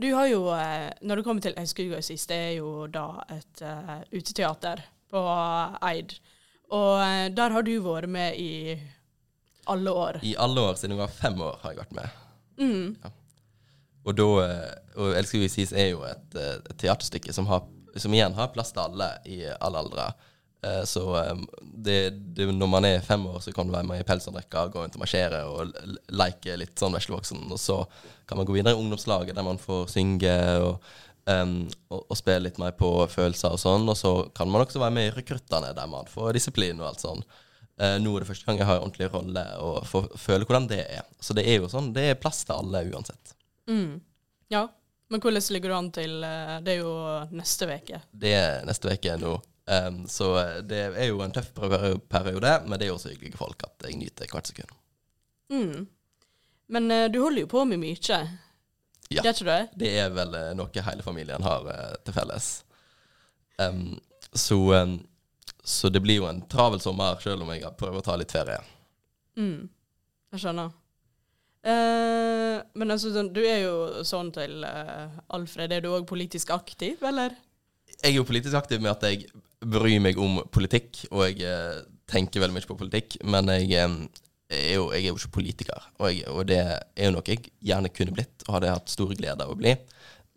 Du 0.00 0.08
har 0.14 0.30
jo, 0.30 0.44
eh, 0.54 0.92
når 1.02 1.18
det 1.18 1.26
kommer 1.26 1.42
til 1.42 1.58
Elsker 1.58 1.90
jo 1.90 1.98
eksis, 1.98 2.28
det 2.30 2.38
er 2.44 2.54
jo 2.60 2.86
da 2.86 3.08
et 3.34 3.66
uh, 3.66 3.98
uteteater 4.14 4.86
på 5.10 5.26
Eid. 5.90 6.14
Og 6.70 7.34
der 7.34 7.50
har 7.50 7.66
du 7.66 7.74
vært 7.82 8.06
med 8.06 8.38
i 8.38 8.78
alle 9.66 9.90
år? 9.90 10.20
I 10.22 10.36
alle 10.36 10.60
år, 10.60 10.78
siden 10.80 10.96
jeg 10.96 11.02
var 11.02 11.12
fem 11.14 11.40
år, 11.40 11.58
har 11.62 11.74
jeg 11.74 11.82
vært 11.82 11.96
med. 11.98 12.20
Mm. 12.60 12.86
Ja. 13.02 13.12
Og 14.08 14.16
da 14.16 14.28
eh, 14.44 14.72
Og 15.00 15.14
'Elsker 15.16 15.42
vi 15.42 15.48
sies' 15.52 15.76
er 15.76 15.92
jo 15.92 16.02
et, 16.08 16.34
eh, 16.36 16.56
et, 16.58 16.76
teaterstykke 16.80 17.32
som, 17.32 17.46
har, 17.46 17.62
som 17.96 18.12
igjen 18.12 18.34
har 18.36 18.52
plass 18.54 18.72
til 18.72 18.82
alle 18.82 19.10
i 19.24 19.42
alle 19.60 19.82
aldre. 19.84 20.06
Eh, 20.66 20.82
så 20.84 21.04
det, 21.62 22.10
det, 22.36 22.48
når 22.52 22.68
man 22.68 22.84
er 22.84 23.04
fem 23.04 23.22
år, 23.26 23.38
så 23.40 23.52
kan 23.52 23.68
du 23.68 23.72
være 23.72 23.88
med 23.88 24.02
i 24.02 24.08
pelsandrekka, 24.08 24.66
gå 24.72 24.82
rundt 24.82 24.98
og 24.98 25.04
marsjere 25.04 25.44
og 25.48 25.72
leke 26.12 26.58
litt 26.60 26.80
sånn 26.80 26.96
veslevoksen. 26.96 27.46
Og 27.48 27.60
så 27.60 27.78
kan 28.28 28.40
man 28.40 28.48
gå 28.48 28.56
videre 28.56 28.74
i 28.76 28.80
ungdomslaget, 28.82 29.36
der 29.36 29.46
man 29.46 29.62
får 29.62 29.86
synge 29.94 30.34
og, 30.60 30.90
um, 31.30 31.54
og, 31.88 32.02
og, 32.02 32.16
spille 32.18 32.44
litt 32.48 32.60
mer 32.60 32.74
på 32.76 32.90
følelser 33.08 33.56
og 33.56 33.62
sånn. 33.62 33.88
Og 33.88 33.96
så 33.96 34.12
kan 34.36 34.50
man 34.50 34.66
også 34.66 34.82
være 34.82 34.96
med 34.98 35.08
i 35.08 35.14
rekruttene, 35.16 35.72
der 35.76 35.88
man 35.88 36.10
får 36.10 36.36
disiplin 36.36 36.82
og 36.82 36.90
alt 36.90 37.06
sånn. 37.06 37.24
Uh, 37.80 37.96
nå 38.02 38.12
er 38.12 38.24
det 38.24 38.28
første 38.28 38.44
gang 38.44 38.58
jeg 38.60 38.68
har 38.68 38.76
en 38.76 38.84
ordentlig 38.84 39.08
rolle 39.08 39.42
og 39.64 39.86
får 39.88 40.10
føle 40.20 40.44
hvordan 40.44 40.66
det 40.68 40.82
er. 40.84 41.06
Så 41.20 41.32
det 41.36 41.46
er 41.48 41.62
jo 41.62 41.70
sånn, 41.72 41.94
det 41.96 42.10
er 42.10 42.18
plass 42.20 42.42
til 42.44 42.58
alle 42.58 42.82
uansett. 42.90 43.32
Mm. 43.70 43.94
Ja, 44.52 44.66
men 45.08 45.22
hvordan 45.22 45.46
ligger 45.54 45.72
du 45.72 45.76
an 45.76 45.88
til 45.94 46.18
uh, 46.22 46.58
Det 46.64 46.74
er 46.74 46.82
jo 46.82 46.92
neste 47.32 47.70
uke. 47.70 48.02
Det 48.12 48.34
er 48.36 48.66
neste 48.68 48.92
uke 48.92 49.16
nå. 49.20 49.38
Um, 49.70 50.02
så 50.10 50.32
eh, 50.40 50.56
det 50.66 50.78
er 50.98 51.08
jo 51.12 51.20
en 51.22 51.30
tøff 51.30 51.52
periode, 51.54 52.52
men 52.66 52.74
det 52.74 52.86
er 52.86 52.88
jo 52.88 52.96
også 52.96 53.12
hyggelige 53.12 53.38
folk 53.38 53.60
at 53.68 53.84
jeg 53.86 54.00
nyter 54.00 54.26
hvert 54.32 54.48
sekund. 54.50 54.72
Mm. 55.52 55.84
Men 56.74 56.90
uh, 56.90 57.04
du 57.12 57.20
holder 57.22 57.44
jo 57.44 57.50
på 57.52 57.62
med 57.70 57.78
mye. 57.78 58.20
Ja, 59.10 59.22
det 59.22 59.30
er, 59.30 59.44
det? 59.46 59.60
det 59.78 59.92
er 60.02 60.10
vel 60.14 60.34
noe 60.58 60.84
hele 60.86 61.06
familien 61.06 61.42
har 61.46 61.70
til 62.04 62.14
felles. 62.14 62.50
Um, 63.58 64.00
så 64.34 64.58
um, 64.82 64.98
så 65.64 65.90
det 65.92 66.02
blir 66.04 66.20
jo 66.20 66.28
en 66.28 66.42
travel 66.48 66.80
sommer, 66.82 67.18
selv 67.22 67.44
om 67.44 67.52
jeg 67.54 67.68
prøver 67.78 68.00
å 68.00 68.04
ta 68.04 68.16
litt 68.18 68.32
ferie. 68.32 68.60
Mm. 69.38 69.68
Jeg 70.32 70.44
skjønner. 70.44 70.72
Eh, 71.60 72.56
men 72.80 72.94
altså, 72.94 73.12
sånn, 73.12 73.32
du 73.34 73.42
er 73.44 73.64
jo 73.66 74.04
sånn 74.06 74.30
til 74.32 74.64
uh, 74.64 75.12
Alfred. 75.36 75.74
Er 75.74 75.84
du 75.84 75.90
òg 75.92 76.06
politisk 76.08 76.52
aktiv, 76.54 77.02
eller? 77.04 77.34
Jeg 77.98 78.14
er 78.14 78.16
jo 78.16 78.26
politisk 78.28 78.56
aktiv 78.56 78.80
med 78.80 78.94
at 78.94 79.04
jeg 79.10 79.28
bryr 79.60 80.00
meg 80.00 80.20
om 80.20 80.40
politikk, 80.52 81.04
og 81.12 81.26
jeg 81.26 81.44
uh, 81.44 81.82
tenker 82.10 82.40
veldig 82.40 82.56
mye 82.56 82.70
på 82.70 82.78
politikk. 82.80 83.18
Men 83.28 83.52
jeg, 83.52 83.84
um, 83.84 84.00
er, 84.48 84.78
jo, 84.78 84.88
jeg 84.94 85.04
er, 85.04 85.10
jo, 85.10 85.18
ikke 85.20 85.36
politiker, 85.36 85.90
og, 85.98 86.08
jeg, 86.08 86.24
og, 86.32 86.42
det 86.48 86.62
er 86.64 87.10
jo 87.10 87.14
noe 87.16 87.28
jeg 87.28 87.52
gjerne 87.72 87.92
kunne 87.92 88.16
blitt, 88.16 88.46
og 88.46 88.56
hadde 88.56 88.72
hatt 88.72 88.92
stor 88.92 89.12
glede 89.12 89.44
av 89.44 89.52
å 89.52 89.58
bli. 89.60 89.76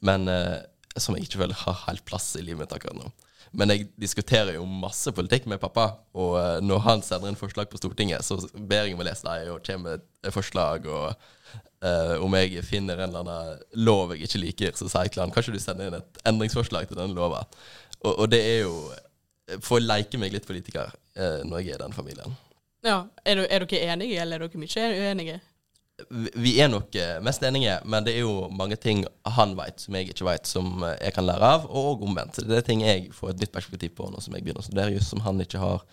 Men 0.04 0.28
uh, 0.28 0.60
som 1.00 1.16
jeg 1.16 1.30
ikke 1.30 1.46
føler 1.46 1.64
har 1.64 1.86
helt 1.88 2.04
plass 2.10 2.34
i 2.38 2.44
livet 2.44 2.66
mitt 2.66 2.76
akkurat 2.76 3.00
nå. 3.00 3.14
Men 3.54 3.70
jeg 3.70 3.86
diskuterer 4.02 4.56
jo 4.56 4.66
masse 4.66 5.12
politikk 5.14 5.46
med 5.50 5.62
pappa, 5.62 5.92
og 6.18 6.32
uh, 6.40 6.58
når 6.66 6.82
han 6.88 7.04
sender 7.06 7.30
inn 7.30 7.38
forslag 7.38 7.70
på 7.70 7.78
Stortinget, 7.78 8.26
så 8.26 8.40
ber 8.58 8.88
jeg 8.88 8.96
om 8.96 9.04
å 9.04 9.06
lese 9.06 9.28
dem, 9.28 9.52
og 9.54 9.66
kommer 9.68 10.00
et 10.00 10.34
forslag, 10.34 10.88
og 10.90 11.14
uh, 11.86 12.16
om 12.24 12.34
jeg 12.40 12.66
finner 12.66 12.98
en 12.98 13.12
eller 13.12 13.22
annen 13.22 13.86
lov 13.86 14.16
jeg 14.16 14.26
ikke 14.26 14.42
liker, 14.42 14.74
så 14.80 14.90
sier 14.90 15.06
jeg 15.06 15.16
til 15.16 15.26
han 15.26 15.36
kanskje 15.36 15.54
du 15.54 15.62
sender 15.62 15.92
inn 15.92 16.00
et 16.00 16.22
endringsforslag 16.32 16.90
til 16.90 16.98
denne 16.98 17.14
lova. 17.18 17.44
Og, 18.02 18.12
og, 18.16 18.26
det 18.34 18.42
er 18.42 18.60
jo 18.66 19.60
for 19.62 19.78
å 19.78 19.86
leke 19.86 20.18
meg 20.18 20.34
litt 20.34 20.50
politiker 20.50 20.90
uh, 20.90 21.42
når 21.46 21.62
jeg 21.62 21.76
er 21.76 21.78
i 21.78 21.84
den 21.86 21.96
familien. 21.96 22.38
Ja, 22.84 23.04
er 23.24 23.46
dere 23.46 23.86
enige, 23.94 24.18
eller 24.20 24.42
er 24.42 24.50
dere 24.50 24.66
mye 24.66 24.90
uenige? 24.98 25.40
Vi 26.34 26.56
er 26.62 26.72
nok 26.74 26.96
eh, 26.98 27.20
mest 27.24 27.44
enige, 27.46 27.76
men 27.86 28.06
det 28.06 28.16
er 28.16 28.24
jo 28.26 28.48
mange 28.52 28.76
ting 28.82 29.04
han 29.36 29.54
vet 29.58 29.84
som 29.84 29.98
jeg 29.98 30.10
ikke 30.10 30.26
vet, 30.28 30.50
som 30.50 30.82
eh, 30.82 30.96
jeg 30.98 31.16
kan 31.18 31.28
lære 31.28 31.52
av, 31.58 31.68
og 31.70 32.02
omvendt. 32.08 32.42
Det 32.48 32.58
er 32.58 32.66
ting 32.66 32.82
jeg 32.86 33.12
får 33.14 33.34
et 33.34 33.44
nytt 33.44 33.54
perspektiv 33.54 33.94
på 34.00 34.10
nå 34.10 34.24
som 34.24 34.34
jeg 34.36 34.46
begynner 34.46 34.64
å 34.64 34.68
studere 34.68 34.96
just 34.96 35.14
som 35.14 35.22
han 35.26 35.42
ikke 35.44 35.62
har 35.62 35.86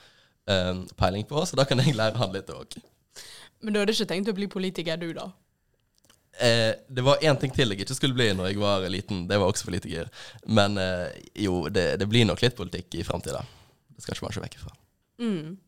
um, 0.48 0.86
peiling 0.96 1.28
på, 1.28 1.44
så 1.44 1.58
da 1.60 1.68
kan 1.68 1.82
jeg 1.84 1.98
lære 1.98 2.20
han 2.20 2.32
litt 2.34 2.50
òg. 2.54 2.80
Men 3.60 3.76
du 3.76 3.82
hadde 3.82 3.92
ikke 3.92 4.08
tenkt 4.08 4.32
å 4.32 4.36
bli 4.36 4.48
politiker, 4.50 4.96
du, 5.00 5.12
da? 5.16 5.28
Eh, 6.40 6.72
det 6.88 7.04
var 7.04 7.20
én 7.20 7.36
ting 7.36 7.52
til 7.52 7.68
jeg 7.74 7.84
ikke 7.84 7.96
skulle 7.98 8.16
bli 8.16 8.30
når 8.32 8.52
jeg 8.52 8.60
var 8.62 8.86
liten. 8.88 9.26
Det 9.28 9.36
var 9.36 9.50
også 9.50 9.66
politiker. 9.68 10.08
Men 10.48 10.78
eh, 10.80 11.10
jo, 11.44 11.66
det, 11.68 11.98
det, 12.00 12.08
blir 12.08 12.24
nok 12.24 12.40
litt 12.40 12.56
politikk 12.56 12.96
i 12.96 13.04
framtida. 13.04 13.42
Det 13.92 14.04
skal 14.04 14.16
ikke 14.16 14.26
man 14.26 14.36
se 14.36 14.44
vekk 14.46 14.56
fra. 14.62 14.72
Mm. 15.20 15.58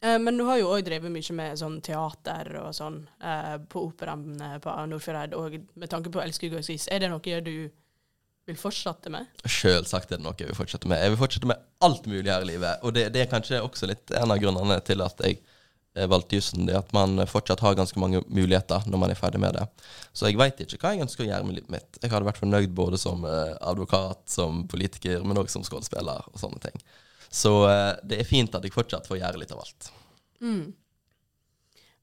Eh, 0.00 0.18
men 0.18 0.38
du 0.38 0.46
har 0.48 0.60
jo 0.60 0.70
òg 0.72 0.86
drevet 0.86 1.12
mye 1.12 1.36
med 1.36 1.58
sånn 1.60 1.76
teater 1.84 2.54
og 2.62 2.72
sånn 2.76 3.02
eh, 3.20 3.58
på 3.68 3.84
operaen 3.90 4.40
eh, 4.40 4.56
på 4.62 4.72
Nordfjordeid. 4.92 5.36
Og 5.36 5.60
med 5.60 5.92
tanke 5.92 6.12
på 6.12 6.22
Elskug 6.24 6.56
og 6.56 6.64
Sis, 6.64 6.88
er 6.88 7.04
det 7.04 7.12
noe 7.12 7.40
du 7.44 7.54
vil 8.48 8.58
fortsette 8.58 9.12
med? 9.12 9.28
Selvsagt 9.44 10.10
er 10.10 10.18
det 10.18 10.24
noe 10.24 10.38
jeg 10.38 10.48
vil 10.48 10.58
fortsette 10.58 10.88
med. 10.88 11.02
Jeg 11.04 11.12
vil 11.12 11.20
fortsette 11.20 11.50
med 11.50 11.60
alt 11.84 12.08
mulig 12.08 12.32
her 12.32 12.46
i 12.46 12.52
livet. 12.54 12.80
Og 12.82 12.96
det, 12.96 13.10
det 13.14 13.24
er 13.24 13.32
kanskje 13.32 13.60
også 13.60 13.90
litt 13.90 14.14
en 14.16 14.32
av 14.32 14.40
grunnene 14.40 14.80
til 14.86 15.04
at 15.04 15.20
jeg 15.26 15.42
valgte 16.08 16.38
jussen. 16.38 16.64
Det 16.64 16.78
at 16.78 16.94
man 16.96 17.20
fortsatt 17.28 17.60
har 17.60 17.76
ganske 17.76 18.00
mange 18.00 18.22
muligheter 18.30 18.88
når 18.88 19.02
man 19.04 19.12
er 19.12 19.20
ferdig 19.20 19.42
med 19.42 19.58
det. 19.58 19.66
Så 20.16 20.30
jeg 20.30 20.40
veit 20.40 20.64
ikke 20.64 20.80
hva 20.80 20.94
jeg 20.94 21.04
ønsker 21.04 21.26
å 21.26 21.28
gjøre 21.28 21.44
med 21.44 21.58
livet 21.58 21.76
mitt. 21.76 22.00
Jeg 22.00 22.14
hadde 22.14 22.30
vært 22.30 22.40
fornøyd 22.40 22.72
både 22.78 22.98
som 23.02 23.26
advokat, 23.28 24.24
som 24.32 24.64
politiker, 24.70 25.20
men 25.26 25.42
òg 25.42 25.52
som 25.52 25.66
skuespiller 25.66 26.24
og 26.32 26.40
sånne 26.40 26.62
ting. 26.64 26.84
Så 27.30 27.52
uh, 27.62 27.94
det 28.02 28.20
er 28.20 28.28
fint 28.28 28.54
at 28.54 28.64
jeg 28.66 28.74
fortsatt 28.74 29.06
får 29.06 29.20
gjøre 29.20 29.40
litt 29.40 29.52
av 29.54 29.62
alt. 29.62 29.90
Mm. 30.42 30.64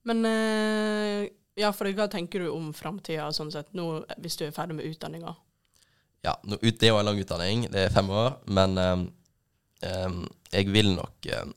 Men 0.08 0.24
uh, 0.24 1.28
ja, 1.60 1.74
for 1.76 1.92
hva 1.98 2.08
tenker 2.12 2.46
du 2.46 2.52
om 2.54 2.72
framtida 2.76 3.28
sånn 3.36 3.52
sett, 3.52 3.74
nå 3.76 4.06
hvis 4.24 4.40
du 4.40 4.48
er 4.48 4.56
ferdig 4.56 4.78
med 4.78 4.88
utdanninga? 4.88 5.36
Ja, 6.26 6.36
nå, 6.48 6.60
det 6.62 6.88
er 6.88 6.94
jo 6.94 7.00
en 7.00 7.08
lang 7.10 7.20
utdanning, 7.22 7.68
det 7.74 7.88
er 7.88 7.94
fem 7.94 8.10
år, 8.14 8.38
men 8.52 8.78
um, 8.78 9.06
um, 9.86 10.22
jeg 10.52 10.70
vil 10.74 10.92
nok 10.96 11.28
um, 11.40 11.54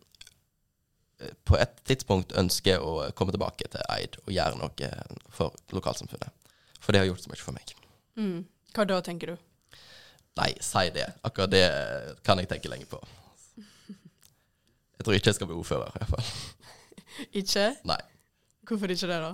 på 1.49 1.59
et 1.61 1.79
tidspunkt 1.89 2.35
ønske 2.39 2.77
å 2.81 3.11
komme 3.17 3.35
tilbake 3.35 3.69
til 3.73 3.85
Eid 3.93 4.17
og 4.25 4.33
gjøre 4.33 4.61
noe 4.61 4.91
for 5.35 5.57
lokalsamfunnet. 5.77 6.33
For 6.81 6.97
det 6.97 7.03
har 7.03 7.11
gjort 7.11 7.25
så 7.27 7.33
mye 7.33 7.45
for 7.45 7.57
meg. 7.57 7.75
Mm. 8.17 8.39
Hva 8.75 8.87
da, 8.89 9.01
tenker 9.05 9.35
du? 9.35 9.79
Nei, 10.41 10.53
si 10.65 10.87
det. 10.95 11.11
Akkurat 11.27 11.53
det 11.53 11.67
kan 12.25 12.41
jeg 12.41 12.49
tenke 12.49 12.71
lenge 12.73 12.89
på. 12.89 13.01
Jeg 15.01 15.07
tror 15.07 15.17
ikke 15.17 15.31
jeg 15.33 15.39
skal 15.39 15.49
bli 15.49 15.57
ordfører, 15.57 15.95
i 15.97 15.99
hvert 15.99 16.11
fall. 16.13 16.27
ikke? 17.41 17.63
Nei. 17.89 18.01
Hvorfor 18.69 18.93
ikke 18.93 19.09
det, 19.09 19.21
da? 19.25 19.31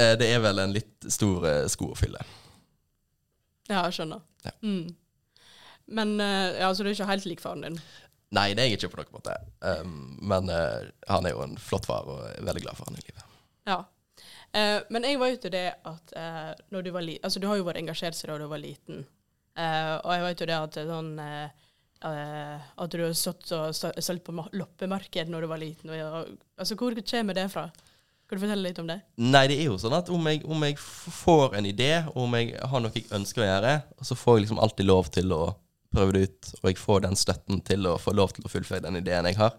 Eh, 0.00 0.14
det 0.16 0.30
er 0.32 0.40
vel 0.40 0.62
en 0.62 0.72
litt 0.72 1.08
stor 1.12 1.44
eh, 1.50 1.66
sko 1.68 1.90
å 1.92 1.98
fylle. 1.98 2.22
Ja, 3.68 3.82
jeg 3.84 3.98
skjønner. 3.98 4.24
Ja. 4.46 4.54
Mm. 4.64 4.96
Men 5.90 6.14
uh, 6.22 6.56
ja, 6.56 6.70
Så 6.72 6.82
du 6.82 6.88
er 6.88 6.94
ikke 6.94 7.10
helt 7.10 7.26
lik 7.28 7.42
faren 7.42 7.66
din? 7.66 7.78
Nei, 8.32 8.48
det 8.54 8.64
er 8.64 8.70
jeg 8.70 8.78
ikke 8.78 8.92
på 8.94 9.00
noen 9.02 9.14
måte. 9.18 9.36
Um, 9.60 9.94
men 10.32 10.48
uh, 10.48 10.88
han 11.10 11.28
er 11.28 11.34
jo 11.34 11.44
en 11.44 11.56
flott 11.60 11.84
far, 11.90 12.08
og 12.08 12.24
jeg 12.24 12.40
er 12.40 12.48
veldig 12.48 12.64
glad 12.64 12.78
for 12.78 12.88
han 12.88 12.98
i 12.98 13.04
livet. 13.04 13.24
Ja. 13.68 13.78
Uh, 14.56 14.78
men 14.88 15.06
jeg 15.06 15.20
vet 15.20 15.44
jo 15.44 15.52
det 15.52 15.66
at 15.92 16.14
uh, 16.16 16.52
når 16.72 16.86
du 16.86 16.92
var 16.94 17.04
liten 17.04 17.26
Altså, 17.28 17.42
du 17.42 17.50
har 17.50 17.60
jo 17.60 17.66
vært 17.68 17.82
engasjert 17.82 18.16
siden 18.16 18.40
du 18.40 18.48
var 18.50 18.62
liten. 18.62 19.04
Eh, 19.58 19.94
og 19.98 20.12
jeg 20.14 20.22
vet 20.24 20.40
jo 20.40 20.46
det 20.48 20.56
at 20.56 20.76
sånn 20.88 21.08
eh, 22.08 22.72
At 22.80 22.92
du 22.94 23.02
har 23.04 23.14
stått 23.16 23.50
og 23.56 23.74
solgt 23.76 24.26
på 24.26 24.34
loppemarked 24.56 25.30
når 25.30 25.44
du 25.46 25.50
var 25.50 25.62
liten. 25.62 25.92
Og, 25.94 26.34
altså, 26.56 26.76
hvor 26.78 26.96
kommer 27.12 27.38
det 27.38 27.46
fra? 27.52 27.68
Kan 28.30 28.38
du 28.38 28.44
fortelle 28.44 28.68
litt 28.68 28.78
om 28.78 28.86
det? 28.86 29.00
Nei, 29.18 29.46
det 29.50 29.56
er 29.58 29.66
jo 29.72 29.78
sånn 29.82 29.96
at 29.96 30.10
om 30.14 30.28
jeg, 30.30 30.44
om 30.46 30.62
jeg 30.62 30.76
får 30.78 31.56
en 31.58 31.66
idé, 31.66 31.90
om 32.14 32.36
jeg 32.38 32.52
har 32.62 32.82
noe 32.84 32.94
jeg 32.94 33.08
ønsker 33.16 33.42
å 33.42 33.48
gjøre, 33.48 33.72
så 34.06 34.16
får 34.18 34.36
jeg 34.36 34.44
liksom 34.44 34.60
alltid 34.62 34.86
lov 34.86 35.10
til 35.10 35.34
å 35.34 35.40
prøve 35.90 36.14
det 36.14 36.20
ut, 36.28 36.48
og 36.60 36.68
jeg 36.70 36.78
får 36.78 37.00
den 37.02 37.16
støtten 37.18 37.60
til 37.66 37.86
å 37.90 37.96
få 37.98 38.12
lov 38.14 38.30
til 38.34 38.44
å 38.46 38.50
fullføre 38.50 38.84
den 38.84 39.00
ideen 39.00 39.26
jeg 39.26 39.38
har. 39.40 39.56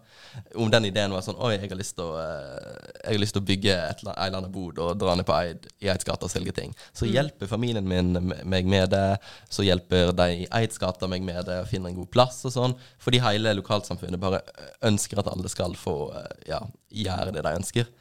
Om 0.56 0.70
den 0.72 0.86
ideen 0.88 1.12
var 1.12 1.24
sånn 1.24 1.36
Oi, 1.36 1.52
jeg 1.58 1.68
har 1.68 1.76
lyst 1.76 1.96
til 1.98 2.08
å, 2.08 2.16
eh, 2.22 2.92
har 3.04 3.20
lyst 3.20 3.36
til 3.36 3.42
å 3.42 3.48
bygge 3.50 3.74
et 3.76 4.04
ei 4.14 4.28
eller 4.30 4.48
bod 4.52 4.80
og 4.80 4.94
dra 5.00 5.14
ned 5.18 5.28
på 5.28 5.36
Eid, 5.36 5.66
i 5.84 5.90
Eidsgata 5.92 6.24
og 6.24 6.32
selge 6.32 6.54
ting. 6.56 6.72
Så 6.96 7.08
hjelper 7.10 7.50
familien 7.50 7.88
min 7.88 8.14
meg 8.48 8.64
med 8.64 8.90
det. 8.94 9.18
Så 9.52 9.66
hjelper 9.66 10.14
de 10.16 10.28
i 10.42 10.46
Eidsgata 10.48 11.08
meg 11.10 11.26
med 11.26 11.44
det, 11.46 11.58
og 11.60 11.68
finner 11.68 11.92
en 11.92 12.00
god 12.00 12.10
plass 12.14 12.40
og 12.48 12.56
sånn. 12.56 12.76
Fordi 13.02 13.20
hele 13.20 13.52
lokalsamfunnet 13.58 14.22
bare 14.22 14.40
ønsker 14.88 15.20
at 15.20 15.28
alle 15.28 15.52
skal 15.52 15.76
få 15.76 15.96
eh, 16.16 16.48
ja, 16.54 16.62
gjøre 16.88 17.36
det 17.36 17.44
de 17.44 17.58
ønsker. 17.60 17.92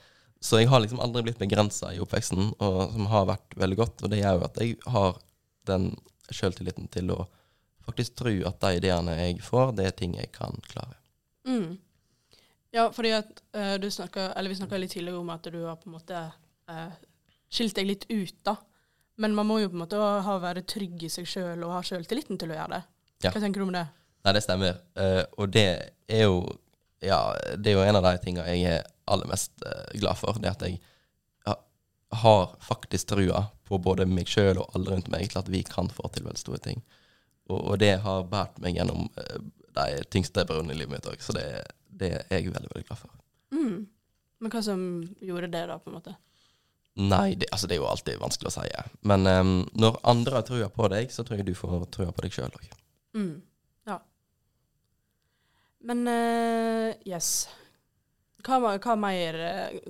Så 0.42 0.58
jeg 0.58 0.72
har 0.72 0.80
liksom 0.82 1.04
aldri 1.04 1.28
blitt 1.28 1.42
begrensa 1.42 1.92
i 1.94 2.00
oppveksten, 2.02 2.56
og 2.64 2.96
som 2.96 3.12
har 3.12 3.28
vært 3.30 3.60
veldig 3.60 3.78
godt. 3.78 4.02
Og 4.02 4.10
det 4.10 4.24
gjør 4.24 4.40
jo 4.40 4.48
at 4.48 4.64
jeg 4.64 4.80
har 4.96 5.20
den 5.70 5.92
sjøltilliten 6.32 6.88
til 6.90 7.12
å 7.14 7.28
faktisk 7.92 8.18
tro 8.24 8.34
at 8.48 8.60
de 8.64 8.80
ideene 8.80 9.16
jeg 9.20 9.40
får, 9.46 9.76
det 9.78 9.88
er 9.88 9.96
ting 9.96 10.18
jeg 10.18 10.32
kan 10.36 10.58
klare. 10.72 10.98
Mm. 11.48 11.78
Ja, 12.72 12.88
fordi 12.96 13.12
at 13.18 13.42
uh, 13.58 13.76
du 13.82 13.90
snakket, 13.92 14.32
eller 14.38 14.50
vi 14.50 14.60
snakka 14.62 14.80
litt 14.80 14.94
tidligere 14.96 15.20
om 15.20 15.32
at 15.34 15.48
du 15.52 15.60
har 15.66 15.80
på 15.80 15.90
en 15.90 15.98
måte 15.98 16.20
uh, 16.72 16.92
skilt 17.52 17.76
deg 17.76 17.90
litt 17.90 18.06
ut, 18.10 18.38
da. 18.48 18.56
Men 19.22 19.36
man 19.36 19.50
må 19.50 19.60
jo 19.60 19.70
på 19.70 19.76
en 19.76 19.84
måte 19.84 20.00
ha, 20.00 20.38
være 20.42 20.64
trygg 20.64 21.04
i 21.04 21.12
seg 21.12 21.28
sjøl 21.28 21.66
og 21.68 21.76
ha 21.76 21.82
sjøltilliten 21.86 22.40
til 22.40 22.54
å 22.54 22.58
gjøre 22.58 22.78
det. 22.78 22.84
Ja. 23.26 23.34
Hva 23.34 23.42
tenker 23.44 23.62
du 23.62 23.68
om 23.68 23.76
det? 23.76 23.84
Nei, 24.24 24.34
det 24.38 24.44
stemmer. 24.46 24.80
Uh, 24.96 25.24
og 25.38 25.52
det 25.54 25.68
er 26.08 26.28
jo 26.28 26.46
Ja, 27.02 27.34
det 27.58 27.72
er 27.72 27.80
jo 27.80 27.84
en 27.84 27.98
av 27.98 28.06
de 28.06 28.18
tinga 28.22 28.44
jeg 28.46 28.62
er 28.70 28.84
aller 29.10 29.26
mest 29.26 29.64
glad 29.98 30.20
for. 30.20 30.38
Det 30.38 30.52
at 30.52 30.62
jeg 30.68 30.78
har 32.12 32.56
faktisk 32.62 33.08
trua 33.08 33.46
på 33.66 33.80
både 33.82 34.06
meg 34.06 34.30
sjøl 34.30 34.60
og 34.62 34.76
alle 34.76 34.92
rundt 34.92 35.10
meg 35.10 35.32
til 35.32 35.40
at 35.42 35.50
vi 35.50 35.64
kan 35.66 35.90
få 35.90 36.10
til 36.12 36.28
veldig 36.28 36.42
store 36.42 36.60
ting. 36.62 36.84
Og, 37.52 37.60
og 37.74 37.80
det 37.82 37.98
har 38.06 38.28
båret 38.32 38.60
meg 38.64 38.80
gjennom 38.80 39.08
eh, 39.20 39.40
de 39.76 40.04
tyngste 40.12 40.46
periodene 40.48 40.76
i 40.76 40.80
livet 40.80 40.96
mitt 40.96 41.10
òg, 41.12 41.22
så 41.24 41.36
det, 41.36 41.46
det 42.02 42.12
er 42.18 42.40
jeg 42.40 42.52
veldig, 42.52 42.72
veldig 42.74 42.88
glad 42.88 43.00
for. 43.00 43.14
Mm. 43.56 43.88
Men 44.42 44.54
hva 44.54 44.62
som 44.66 44.84
gjorde 45.22 45.52
det, 45.54 45.64
da, 45.70 45.78
på 45.80 45.92
en 45.92 45.98
måte? 46.00 46.16
Nei, 47.00 47.36
det, 47.40 47.48
altså 47.56 47.70
det 47.70 47.78
er 47.78 47.80
jo 47.80 47.88
alltid 47.88 48.20
vanskelig 48.20 48.50
å 48.50 48.56
si. 48.58 48.66
Men 49.08 49.28
um, 49.30 49.54
når 49.80 50.02
andre 50.12 50.40
har 50.40 50.48
trua 50.48 50.68
på 50.74 50.90
deg, 50.92 51.14
så 51.14 51.24
tror 51.24 51.40
jeg 51.40 51.48
du 51.48 51.56
får 51.56 51.86
trua 51.94 52.12
på 52.12 52.26
deg 52.26 52.36
sjøl 52.36 52.52
òg. 52.52 52.68
Mm. 53.16 53.32
Ja. 53.88 53.98
Men 55.88 56.04
uh, 56.10 56.90
yes. 57.08 57.32
Hva, 58.44 58.76
hva 58.82 58.98
mer 59.00 59.40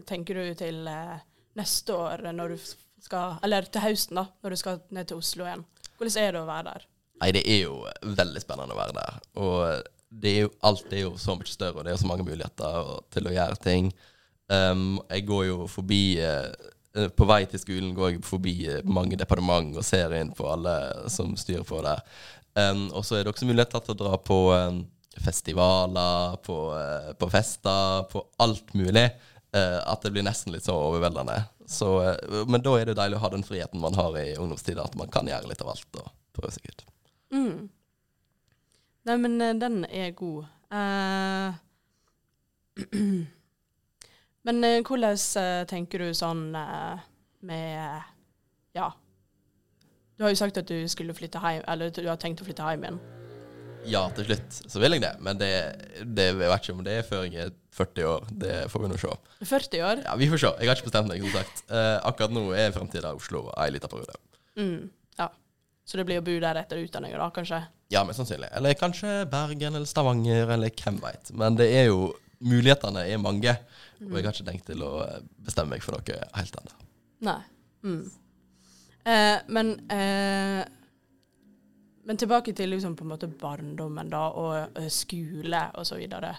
tenker 0.09 0.37
du 0.37 0.53
til 0.59 0.85
uh, 0.85 1.17
neste 1.57 1.95
år, 1.95 2.27
når 2.35 2.55
du 2.55 2.71
skal 3.01 3.39
Eller 3.41 3.65
til 3.65 3.81
høsten, 3.81 4.19
da, 4.19 4.27
når 4.43 4.53
du 4.53 4.61
skal 4.61 4.81
ned 4.93 5.09
til 5.09 5.21
Oslo 5.23 5.47
igjen? 5.47 5.65
Hvordan 5.97 6.17
er 6.21 6.35
det 6.35 6.41
å 6.43 6.49
være 6.49 6.73
der? 6.75 6.90
Nei, 7.21 7.29
det 7.35 7.43
er 7.45 7.67
jo 7.67 7.83
veldig 8.17 8.41
spennende 8.41 8.73
å 8.73 8.79
være 8.79 8.95
der. 8.97 9.17
Og 9.37 9.89
det 10.11 10.31
er 10.31 10.39
jo, 10.47 10.53
alt 10.67 10.91
er 10.91 11.03
jo 11.05 11.11
så 11.21 11.35
mye 11.37 11.49
større, 11.49 11.79
og 11.79 11.85
det 11.85 11.93
er 11.93 11.99
så 12.01 12.09
mange 12.09 12.25
muligheter 12.25 12.95
til 13.13 13.29
å 13.29 13.35
gjøre 13.35 13.59
ting. 13.61 13.91
Um, 14.51 14.97
jeg 15.05 15.27
går 15.29 15.45
jo 15.47 15.57
forbi 15.71 16.19
eh, 16.19 16.49
På 17.15 17.23
vei 17.23 17.45
til 17.47 17.61
skolen 17.61 17.93
går 17.95 18.09
jeg 18.09 18.23
forbi 18.27 18.55
eh, 18.67 18.81
mange 18.83 19.15
departement 19.15 19.77
og 19.79 19.85
ser 19.87 20.11
inn 20.17 20.33
på 20.35 20.43
alle 20.51 20.73
som 21.13 21.37
styrer 21.39 21.63
på 21.63 21.79
der. 21.85 22.01
Um, 22.57 22.89
og 22.89 23.05
så 23.07 23.15
er 23.15 23.23
det 23.23 23.31
også 23.31 23.47
muligheter 23.47 23.85
til 23.85 23.95
å 23.95 23.99
dra 24.01 24.17
på 24.19 24.39
um, 24.51 24.81
festivaler, 25.23 26.35
på, 26.43 26.57
uh, 26.75 27.13
på 27.15 27.31
fester, 27.31 28.03
på 28.11 28.25
alt 28.43 28.75
mulig. 28.75 29.07
Uh, 29.55 29.79
at 29.85 30.03
det 30.03 30.11
blir 30.11 30.27
nesten 30.27 30.51
litt 30.51 30.67
så 30.67 30.75
overveldende. 30.75 31.37
Så, 31.71 31.93
men 32.51 32.59
da 32.65 32.75
er 32.75 32.89
det 32.89 32.97
jo 32.97 32.99
deilig 32.99 33.21
å 33.21 33.23
ha 33.23 33.31
den 33.31 33.47
friheten 33.47 33.79
man 33.79 33.95
har 33.95 34.17
i 34.19 34.33
ungdomstida, 34.35 34.83
at 34.83 34.97
man 34.99 35.11
kan 35.13 35.29
gjøre 35.31 35.47
litt 35.47 35.63
av 35.63 35.71
alt 35.71 36.01
og 36.01 36.11
prøve 36.35 36.51
seg 36.57 36.67
ut. 36.67 36.83
Mm. 37.31 37.69
Nei, 39.07 39.17
men 39.17 39.41
eh, 39.41 39.57
den 39.57 39.83
er 39.89 40.11
god. 40.17 40.49
Uh, 40.71 41.53
men 44.47 44.63
eh, 44.67 44.81
hvordan 44.85 45.67
tenker 45.69 46.05
du 46.05 46.11
sånn 46.17 46.49
med 46.51 48.09
Ja. 48.77 48.91
Du 50.15 50.27
har 50.27 50.29
jo 50.31 50.37
sagt 50.37 50.59
at 50.61 50.69
du 50.69 50.85
skulle 50.91 51.15
flytte 51.17 51.41
hjem, 51.41 51.65
eller 51.71 51.89
du 51.89 52.05
har 52.05 52.19
tenkt 52.21 52.43
å 52.43 52.45
flytte 52.45 52.67
hjem 52.67 52.85
igjen. 52.85 53.01
Ja, 53.89 54.03
til 54.13 54.27
slutt 54.27 54.59
så 54.69 54.77
vil 54.77 54.93
jeg 54.93 55.01
det, 55.01 55.15
men 55.25 55.39
det, 55.39 55.49
det 56.05 56.27
jeg 56.29 56.37
vet 56.37 56.61
ikke 56.61 56.75
om 56.75 56.83
det 56.85 56.99
er 56.99 57.07
før 57.07 57.23
jeg 57.25 57.47
er 57.47 57.55
40 57.73 58.05
år. 58.05 58.27
Det 58.43 58.57
får 58.69 58.83
vi 58.83 58.91
nå 58.91 58.99
se. 59.01 59.15
40 59.41 59.85
år? 59.87 60.03
Ja, 60.05 60.13
Vi 60.21 60.27
får 60.29 60.43
se. 60.43 60.51
Jeg 60.61 60.69
har 60.69 60.77
ikke 60.77 60.91
bestemt 60.91 61.09
meg, 61.09 61.25
som 61.25 61.39
sagt. 61.39 61.63
Akkurat 62.05 62.35
nå 62.35 62.43
er 62.53 62.75
fremtiden 62.75 63.17
Oslo 63.17 63.47
ei 63.57 63.71
lita 63.73 63.89
periode. 63.89 64.19
Mm. 64.59 64.91
Så 65.85 65.97
det 65.97 66.05
blir 66.07 66.21
å 66.21 66.25
bo 66.25 66.35
der 66.39 66.59
etter 66.61 66.79
utdanninga, 66.83 67.17
da, 67.19 67.29
kanskje? 67.35 67.61
Ja, 67.91 68.03
mest 68.07 68.21
sannsynlig. 68.21 68.47
Eller 68.55 68.75
kanskje 68.79 69.25
Bergen 69.31 69.75
eller 69.75 69.89
Stavanger, 69.89 70.51
eller 70.55 70.69
hvem 70.77 70.99
veit. 71.03 71.31
Men 71.35 71.57
det 71.59 71.69
er 71.81 71.89
jo 71.91 72.11
Mulighetene 72.41 73.03
er 73.05 73.19
mange, 73.21 73.51
og 74.01 74.15
jeg 74.17 74.25
har 74.25 74.33
ikke 74.33 74.45
tenkt 74.47 74.65
til 74.71 74.79
å 74.81 74.91
bestemme 75.45 75.75
meg 75.75 75.83
for 75.85 75.93
noe 75.93 76.15
helt 76.33 76.55
ennå. 76.57 76.71
Nei. 77.27 77.35
Mm. 77.85 77.99
Eh, 79.05 79.37
men 79.53 79.69
eh, 79.93 80.63
Men 82.05 82.17
tilbake 82.17 82.53
til 82.57 82.71
liksom 82.73 82.95
på 82.97 83.05
en 83.05 83.11
måte 83.13 83.29
barndommen 83.29 84.09
da, 84.09 84.23
og 84.41 84.77
eh, 84.81 84.87
skole 84.89 85.61
og 85.77 85.85
så 85.85 85.99
videre. 86.01 86.31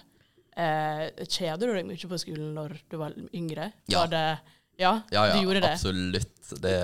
Eh, 0.59 1.05
kjeder 1.23 1.71
du 1.71 1.77
deg 1.79 1.87
mye 1.87 2.09
på 2.11 2.19
skolen 2.19 2.51
når 2.57 2.75
du 2.91 2.97
var 2.99 3.15
yngre? 3.33 3.69
Ja. 3.87 4.03
Var 4.03 4.11
det, 4.11 4.25
ja, 4.83 4.91
Ja, 5.15 5.23
ja, 5.29 5.37
du 5.37 5.45
gjorde 5.47 5.61
det? 5.63 5.71
absolutt. 5.77 6.51
Det 6.61 6.75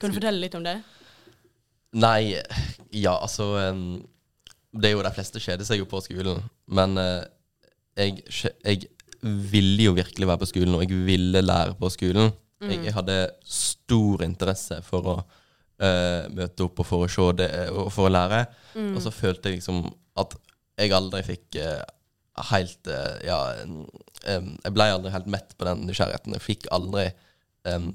Kan 0.00 0.08
du 0.10 0.16
fortelle 0.16 0.40
litt 0.40 0.56
om 0.56 0.64
det? 0.64 0.78
Nei, 1.96 2.36
ja, 2.92 3.14
altså 3.16 3.46
Det 4.76 4.90
er 4.90 4.92
jo 4.92 5.04
de 5.06 5.12
fleste 5.16 5.40
kjeder 5.40 5.64
seg 5.64 5.80
jo 5.80 5.86
på 5.88 6.02
skolen, 6.04 6.42
men 6.68 6.98
eh, 7.00 7.22
jeg, 7.96 8.20
jeg 8.60 8.88
ville 9.22 9.88
jo 9.88 9.94
virkelig 9.96 10.28
være 10.28 10.42
på 10.42 10.50
skolen, 10.50 10.76
og 10.76 10.84
jeg 10.84 11.00
ville 11.06 11.42
lære 11.42 11.74
på 11.78 11.90
skolen. 11.90 12.30
Jeg, 12.62 12.82
jeg 12.88 12.94
hadde 12.94 13.16
stor 13.46 14.22
interesse 14.26 14.80
for 14.86 15.10
å 15.12 15.16
uh, 15.18 16.24
møte 16.34 16.66
opp 16.66 16.82
og 16.82 16.88
for 16.88 17.06
å 17.06 17.10
se 17.10 17.28
det 17.38 17.48
og 17.70 17.90
for 17.94 18.08
å 18.08 18.12
lære. 18.12 18.42
Og 18.96 19.00
så 19.04 19.14
følte 19.14 19.50
jeg 19.50 19.60
liksom 19.60 19.84
at 20.18 20.34
jeg 20.78 20.94
aldri 20.94 21.22
fikk 21.26 21.58
uh, 21.62 21.82
helt 22.52 22.90
uh, 22.90 23.16
Ja, 23.26 23.38
em, 23.62 24.52
jeg 24.62 24.74
ble 24.74 24.88
aldri 24.94 25.14
helt 25.14 25.30
mett 25.30 25.54
på 25.58 25.66
den 25.66 25.86
nysgjerrigheten. 25.88 26.36
Jeg 26.38 26.46
fikk 26.46 26.68
aldri 26.74 27.08
um, 27.66 27.90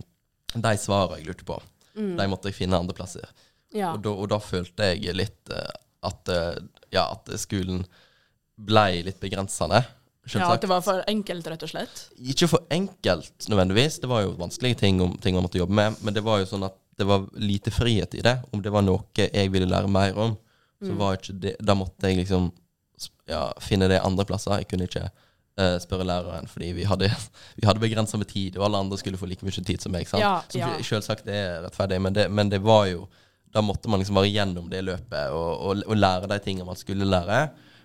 de 0.53 0.75
svarene 0.79 1.21
jeg 1.21 1.29
lurte 1.29 1.47
på. 1.47 1.59
De 1.93 2.27
måtte 2.29 2.49
jeg 2.49 2.57
finne 2.57 2.79
andre 2.79 2.95
plasser. 2.97 3.27
Ja. 3.73 3.93
Og, 3.93 4.03
da, 4.05 4.13
og 4.13 4.29
da 4.31 4.39
følte 4.43 4.93
jeg 4.93 5.17
litt 5.17 5.51
eh, 5.53 5.73
at, 6.05 6.29
eh, 6.29 6.61
ja, 6.93 7.07
at 7.09 7.29
skolen 7.41 7.83
ble 8.55 9.03
litt 9.07 9.19
begrensende. 9.23 9.81
ja, 9.81 10.29
Selvsagt. 10.29 10.53
at 10.53 10.65
det 10.65 10.71
var 10.71 10.83
for 10.85 11.03
enkelt, 11.09 11.47
rett 11.51 11.65
og 11.65 11.71
slett? 11.71 12.05
Ikke 12.21 12.47
for 12.51 12.67
enkelt 12.71 13.49
nødvendigvis. 13.49 13.99
Det 14.03 14.11
var 14.11 14.23
jo 14.23 14.37
vanskelige 14.39 14.79
ting, 14.85 15.01
om, 15.01 15.17
ting 15.17 15.35
man 15.35 15.47
måtte 15.47 15.61
jobbe 15.61 15.75
med. 15.75 15.99
Men 16.01 16.15
det 16.15 16.23
var 16.25 16.41
jo 16.43 16.49
sånn 16.49 16.67
at 16.69 16.77
det 16.97 17.07
var 17.09 17.25
lite 17.33 17.73
frihet 17.73 18.13
i 18.15 18.21
det. 18.21 18.37
Om 18.53 18.61
det 18.61 18.73
var 18.73 18.85
noe 18.85 19.03
jeg 19.17 19.51
ville 19.51 19.69
lære 19.69 19.89
mer 19.91 20.17
om, 20.19 20.37
så 20.83 20.93
var 20.99 21.15
ikke 21.15 21.33
det 21.39 21.53
Da 21.63 21.77
måtte 21.79 22.09
jeg 22.09 22.19
liksom 22.19 22.49
ja, 23.29 23.47
finne 23.63 23.87
det 23.87 24.01
andre 24.03 24.25
plasser. 24.27 24.59
Jeg 24.59 24.67
kunne 24.69 24.87
ikke 24.89 25.07
uh, 25.07 25.77
spørre 25.81 26.05
læreren, 26.07 26.47
fordi 26.47 26.71
vi 26.77 26.85
hadde, 26.87 27.09
vi 27.57 27.67
hadde 27.67 27.81
begrensa 27.83 28.19
med 28.19 28.29
tid, 28.29 28.57
og 28.57 28.67
alle 28.67 28.83
andre 28.85 28.99
skulle 28.99 29.17
få 29.17 29.29
like 29.31 29.45
mye 29.45 29.63
tid 29.63 29.81
som 29.81 29.95
meg. 29.95 30.07
Sant? 30.09 30.21
Ja, 30.21 30.41
så 30.49 30.61
ja. 30.61 30.71
selvsagt 30.83 31.25
det 31.27 31.37
er 31.39 31.61
rettferdig, 31.65 32.01
men 32.03 32.15
det, 32.15 32.29
men 32.31 32.51
det 32.51 32.61
var 32.63 32.87
jo 32.91 33.07
Da 33.53 33.61
måtte 33.61 33.91
man 33.91 34.01
liksom 34.01 34.17
være 34.17 34.31
gjennom 34.33 34.69
det 34.71 34.81
løpet 34.85 35.35
og, 35.35 35.51
og, 35.53 35.83
og 35.85 35.99
lære 35.99 36.29
de 36.31 36.39
tingene 36.41 36.67
man 36.67 36.79
skulle 36.79 37.05
lære. 37.05 37.43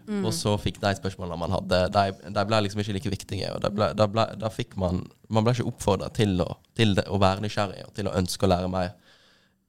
Mm. 0.09 0.23
Og 0.25 0.33
så 0.33 0.55
fikk 0.57 0.79
de 0.81 0.95
spørsmålene 0.97 1.37
man 1.37 1.53
hadde, 1.53 1.83
de, 1.93 2.33
de 2.33 2.45
ble 2.49 2.63
liksom 2.65 2.81
ikke 2.81 2.95
like 2.97 3.11
viktige. 3.13 3.51
Og 3.53 3.61
da, 3.61 3.69
ble, 3.73 3.91
de 3.93 4.07
ble, 4.09 4.25
de 4.41 4.51
fikk 4.55 4.79
man 4.81 5.03
Man 5.29 5.45
ble 5.45 5.53
ikke 5.53 5.69
oppfordra 5.69 6.09
til, 6.17 6.41
til 6.79 6.97
å 7.05 7.19
være 7.21 7.45
nysgjerrig 7.45 7.83
og 7.85 7.93
til 7.99 8.09
å 8.09 8.15
ønske 8.17 8.47
å 8.47 8.49
lære 8.49 8.71
mer. 8.73 8.95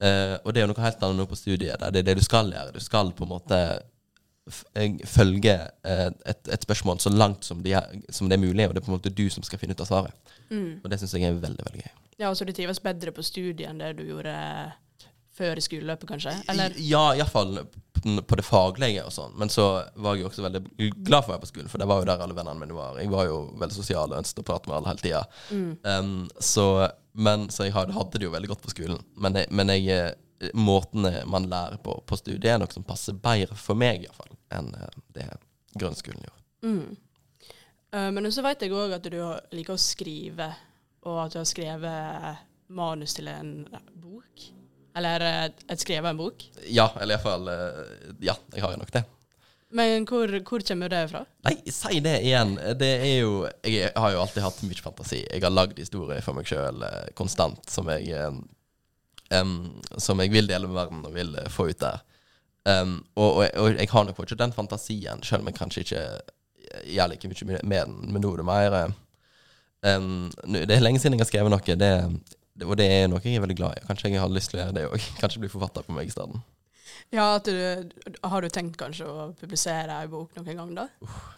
Eh, 0.00 0.38
og 0.40 0.54
det 0.54 0.62
er 0.62 0.64
jo 0.64 0.70
noe 0.70 0.84
helt 0.86 1.02
annet 1.04 1.20
nå 1.20 1.26
på 1.28 1.36
studiet. 1.36 1.76
Der 1.82 1.92
det 1.92 2.00
er 2.00 2.08
det 2.08 2.16
du 2.22 2.24
skal 2.24 2.48
gjøre. 2.48 2.72
Du 2.72 2.80
skal 2.80 3.12
på 3.12 3.26
en 3.26 3.32
måte 3.34 3.58
eh, 4.72 4.96
følge 5.04 5.58
eh, 5.84 6.06
et, 6.08 6.40
et 6.56 6.64
spørsmål 6.64 7.02
så 7.04 7.12
langt 7.12 7.44
som 7.44 7.60
det, 7.60 7.76
er, 7.76 8.00
som 8.08 8.30
det 8.30 8.38
er 8.38 8.44
mulig, 8.46 8.64
og 8.64 8.72
det 8.72 8.80
er 8.80 8.86
på 8.86 8.94
en 8.94 8.96
måte 8.96 9.12
du 9.12 9.26
som 9.28 9.44
skal 9.44 9.60
finne 9.60 9.76
ut 9.76 9.84
av 9.84 9.90
svaret. 9.92 10.36
Og 10.50 10.88
det 10.90 10.98
syns 11.02 11.12
jeg 11.14 11.28
er 11.28 11.36
veldig, 11.36 11.66
veldig 11.68 11.84
gøy. 11.84 11.92
Ja, 12.20 12.30
og 12.32 12.40
Så 12.40 12.48
du 12.48 12.56
trives 12.56 12.80
bedre 12.80 13.12
på 13.12 13.22
studiet 13.24 13.68
enn 13.68 13.84
det 13.84 13.98
du 14.00 14.06
gjorde 14.08 14.32
før 15.40 15.60
skoleløpet, 15.64 16.08
kanskje? 16.12 16.36
Eller? 16.52 16.76
Ja, 16.84 17.10
iallfall 17.16 17.62
på 18.00 18.36
det 18.38 18.44
faglige 18.46 19.04
og 19.04 19.12
sånn. 19.12 19.34
Men 19.40 19.52
så 19.52 19.66
var 20.00 20.16
jeg 20.16 20.24
jo 20.24 20.30
også 20.30 20.44
veldig 20.46 20.62
glad 21.04 21.24
for 21.24 21.32
å 21.32 21.34
være 21.34 21.44
på 21.44 21.50
skolen, 21.50 21.68
for 21.72 21.82
det 21.82 21.88
var 21.90 22.00
jo 22.00 22.08
der 22.08 22.24
alle 22.24 22.36
vennene 22.36 22.62
mine 22.62 22.76
var. 22.76 22.96
Jeg 23.00 23.12
var 23.12 23.26
jo 23.28 23.42
veldig 23.60 23.76
sosial 23.76 24.12
og 24.12 24.20
ønsket 24.22 24.42
å 24.42 24.46
prate 24.48 24.70
med 24.70 24.78
alle 24.78 24.92
hele 24.92 25.04
tida. 25.04 25.22
Um, 25.84 26.28
så 26.40 26.66
så 27.50 27.66
jeg 27.66 27.74
hadde, 27.74 27.92
hadde 27.92 28.18
det 28.18 28.24
jo 28.28 28.32
veldig 28.32 28.48
godt 28.52 28.62
på 28.62 28.70
skolen. 28.70 29.00
Men, 29.18 29.36
jeg, 29.36 29.50
men 29.50 29.72
jeg, 29.74 29.88
eh, 29.90 30.50
måtene 30.54 31.24
man 31.26 31.48
lærer 31.50 31.80
på 31.82 31.96
på 32.06 32.16
studiet, 32.16 32.52
er 32.54 32.60
noe 32.62 32.70
som 32.72 32.86
passer 32.86 33.12
bedre 33.12 33.56
for 33.58 33.74
meg, 33.78 34.06
iallfall, 34.06 34.30
enn 34.54 34.70
eh, 34.78 34.94
det 35.16 35.26
grunnskolen 35.74 36.22
gjorde. 36.22 36.44
Mm. 36.62 36.96
Uh, 37.90 38.08
men 38.14 38.30
så 38.32 38.44
vet 38.46 38.62
jeg 38.62 38.72
òg 38.72 38.94
at 38.94 39.10
du 39.10 39.18
liker 39.56 39.74
å 39.74 39.82
skrive, 39.82 40.52
og 41.02 41.24
at 41.24 41.34
du 41.34 41.40
har 41.40 41.50
skrevet 41.50 42.46
manus 42.70 43.18
til 43.18 43.28
en 43.28 43.54
bok. 43.98 44.46
Eller 44.96 45.24
eh, 45.26 45.46
et 45.70 45.80
skrevet 45.82 46.10
en 46.10 46.18
bok. 46.18 46.44
Ja, 46.66 46.90
eller 47.00 47.16
iallfall 47.16 47.50
eh, 47.52 47.80
Ja, 48.30 48.36
jeg 48.54 48.64
har 48.64 48.74
jo 48.74 48.82
nok 48.82 48.94
det. 48.94 49.04
Men 49.70 50.06
hvor, 50.08 50.32
hvor 50.48 50.64
kommer 50.66 50.90
det 50.90 51.04
fra? 51.12 51.20
Nei, 51.46 51.54
si 51.70 52.00
det 52.02 52.16
igjen. 52.26 52.56
Det 52.78 52.88
er 53.06 53.20
jo 53.20 53.44
Jeg 53.62 53.92
har 53.94 54.14
jo 54.16 54.22
alltid 54.24 54.42
hatt 54.42 54.62
mye 54.66 54.82
fantasi. 54.82 55.20
Jeg 55.28 55.44
har 55.44 55.54
lagd 55.54 55.78
historier 55.78 56.24
for 56.26 56.34
meg 56.34 56.48
sjøl 56.50 56.82
konstant 57.18 57.70
som 57.70 57.90
jeg 57.94 58.10
um, 59.30 59.68
Som 59.96 60.22
jeg 60.24 60.32
vil 60.34 60.50
dele 60.50 60.66
med 60.66 60.74
verden 60.74 61.04
og 61.06 61.14
vil 61.14 61.36
eh, 61.38 61.50
få 61.52 61.70
ut 61.70 61.80
der. 61.80 62.02
Um, 62.66 62.98
og, 63.14 63.30
og, 63.30 63.44
og 63.62 63.78
jeg 63.78 63.88
har 63.88 64.04
nok 64.04 64.18
fortsatt 64.18 64.42
den 64.42 64.52
fantasien, 64.52 65.22
selv 65.24 65.40
om 65.40 65.48
jeg 65.48 65.56
kanskje 65.56 65.84
ikke 65.86 66.02
gjør 66.92 67.08
like 67.14 67.30
mye 67.30 67.62
med 67.62 67.78
den. 67.78 67.94
Men 68.10 68.22
nå 68.22 68.34
er 68.34 68.42
det 68.42 68.48
mer 68.50 68.76
um, 69.86 70.28
Det 70.44 70.74
er 70.74 70.84
lenge 70.84 71.00
siden 71.00 71.16
jeg 71.16 71.24
har 71.24 71.30
skrevet 71.30 71.54
noe, 71.54 71.78
det, 71.80 71.92
og 72.64 72.76
det 72.80 72.86
er 72.92 73.10
noe 73.10 73.22
jeg 73.24 73.38
er 73.38 73.44
veldig 73.44 73.58
glad 73.58 73.78
i. 73.78 73.84
Kanskje 73.88 74.10
jeg 74.12 74.22
har 74.22 74.32
lyst 74.32 74.52
til 74.52 74.60
å 74.60 74.64
gjøre 74.64 74.76
det 74.76 74.88
òg. 74.90 75.04
Kanskje 75.22 75.44
bli 75.44 75.52
forfatter 75.52 75.86
på 75.86 75.96
meg 75.96 76.10
i 76.10 76.14
stedet. 76.14 76.40
Ja, 77.10 77.40
du, 77.42 77.90
Har 78.22 78.42
du 78.42 78.48
tenkt 78.52 78.76
kanskje 78.78 79.06
å 79.08 79.30
publisere 79.38 79.96
ei 79.98 80.08
bok 80.10 80.36
noen 80.36 80.58
gang, 80.58 80.74
da? 80.76 80.84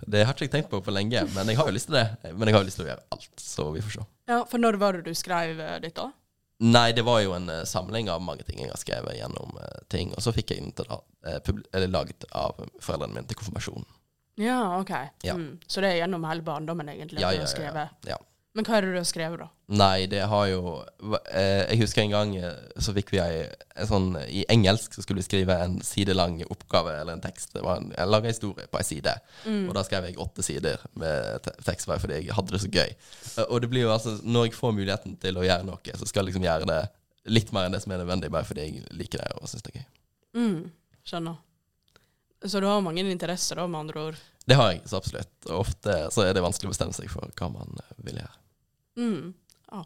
Det 0.05 0.25
har 0.27 0.35
ikke 0.35 0.49
jeg 0.49 0.53
tenkt 0.53 0.73
på 0.73 0.83
for 0.85 0.93
lenge, 0.93 1.23
men 1.33 1.49
jeg 1.49 1.57
har 1.57 1.69
jo 1.71 1.77
lyst 1.77 1.89
til 1.89 1.97
det. 1.97 2.33
Men 2.35 2.51
jeg 2.51 2.57
har 2.57 2.65
jo 2.65 2.69
lyst 2.69 2.81
til 2.81 2.87
å 2.87 2.91
gjøre 2.91 3.07
alt, 3.15 3.31
så 3.41 3.69
vi 3.73 3.85
får 3.85 3.95
se. 3.95 4.05
Ja, 4.33 4.43
For 4.51 4.61
når 4.61 4.81
var 4.83 4.99
det 4.99 5.07
du 5.07 5.17
skrev 5.17 5.63
eh, 5.63 5.79
ditt, 5.85 5.97
da? 5.97 6.11
Nei, 6.63 6.93
det 6.95 7.05
var 7.07 7.23
jo 7.25 7.33
en 7.39 7.49
eh, 7.51 7.65
samling 7.69 8.11
av 8.13 8.21
mange 8.23 8.45
ting 8.49 8.61
jeg 8.61 8.71
har 8.73 8.81
skrevet 8.81 9.17
gjennom 9.17 9.57
eh, 9.63 9.81
ting. 9.93 10.13
Og 10.17 10.25
så 10.25 10.35
fikk 10.37 10.53
jeg 10.53 10.67
den 10.67 10.77
til 10.77 11.63
eller 11.73 11.89
laget 11.91 12.29
av 12.37 12.61
foreldrene 12.83 13.17
mine 13.17 13.31
til 13.31 13.41
konfirmasjonen. 13.41 13.89
Ja, 14.43 14.59
OK. 14.81 14.93
Ja. 15.25 15.39
Mm. 15.39 15.57
Så 15.67 15.83
det 15.85 15.93
er 15.93 16.03
gjennom 16.03 16.25
hele 16.29 16.45
barndommen, 16.45 16.89
egentlig? 16.93 17.21
Ja, 17.23 17.33
at 17.33 17.41
ja, 17.41 17.47
ja, 17.47 17.51
skrevet. 17.51 17.97
ja. 18.09 18.21
Men 18.55 18.67
hva 18.69 18.75
er 18.77 18.85
det 18.85 18.91
du 18.93 18.99
har 18.99 19.07
skrevet, 19.09 19.41
da? 19.41 19.47
Nei, 19.81 20.05
det 20.13 20.27
har 20.29 20.47
jo 20.51 20.59
eh, 21.33 21.63
Jeg 21.71 21.79
husker 21.81 22.03
en 22.03 22.11
gang 22.13 22.33
eh, 22.37 22.59
så 22.85 22.93
fikk 22.93 23.09
vi 23.15 23.21
ei 23.23 23.47
sånn 23.89 24.11
I 24.29 24.43
engelsk 24.53 24.93
så 24.93 25.01
skulle 25.07 25.23
vi 25.23 25.25
skrive 25.25 25.57
en 25.65 25.79
sidelang 25.81 26.43
oppgave 26.53 26.93
eller 27.01 27.15
en 27.17 27.23
tekst. 27.25 27.55
Det 27.55 27.63
var 27.65 27.81
en, 27.81 27.89
jeg 27.97 28.11
laga 28.13 28.29
historie 28.29 28.67
på 28.69 28.81
ei 28.83 28.85
side, 28.85 29.15
Mm. 29.47 29.65
og 29.71 29.75
da 29.79 29.83
skrev 29.89 30.05
jeg 30.11 30.19
åtte 30.21 30.45
sider 30.45 30.83
med 31.01 31.41
te- 31.43 31.55
tekst 31.65 31.89
bare 31.89 31.99
fordi 32.05 32.19
jeg 32.21 32.37
hadde 32.37 32.53
det 32.53 32.61
så 32.61 32.69
gøy. 32.71 32.93
Eh, 33.39 33.47
Og 33.49 33.61
det 33.65 33.71
blir 33.73 33.87
jo 33.87 33.95
altså 33.95 34.19
Når 34.23 34.45
jeg 34.51 34.55
får 34.59 34.77
muligheten 34.77 35.17
til 35.25 35.41
å 35.41 35.47
gjøre 35.49 35.65
noe, 35.71 35.97
så 35.97 36.07
skal 36.07 36.23
jeg 36.27 36.35
liksom 36.35 36.45
gjøre 36.45 36.69
det 36.69 36.83
litt 37.33 37.53
mer 37.57 37.65
enn 37.71 37.73
det 37.73 37.81
som 37.83 37.93
er 37.97 38.03
nødvendig, 38.05 38.31
bare 38.35 38.45
fordi 38.45 38.61
jeg 38.69 38.85
liker 38.99 39.19
det 39.25 39.33
og 39.41 39.49
syns 39.49 39.63
det 39.65 39.73
er 39.73 39.81
gøy. 39.81 39.89
Mm. 40.37 40.71
Skjønner. 41.09 41.37
Så 42.45 42.61
du 42.61 42.67
har 42.67 42.81
mange 42.85 43.01
interesser, 43.07 43.57
da, 43.57 43.67
med 43.71 43.81
andre 43.87 44.01
ord? 44.11 44.17
Det 44.45 44.57
har 44.59 44.73
jeg 44.73 44.81
så 44.91 44.99
absolutt. 44.99 45.31
Og 45.49 45.61
ofte 45.65 45.97
så 46.11 46.25
er 46.27 46.35
det 46.35 46.43
vanskelig 46.43 46.69
å 46.69 46.73
bestemme 46.75 46.93
seg 46.97 47.09
for 47.09 47.31
hva 47.39 47.49
man 47.55 47.79
vil 48.03 48.19
gjøre. 48.19 48.35
Mm. 48.99 49.33
Ah. 49.73 49.85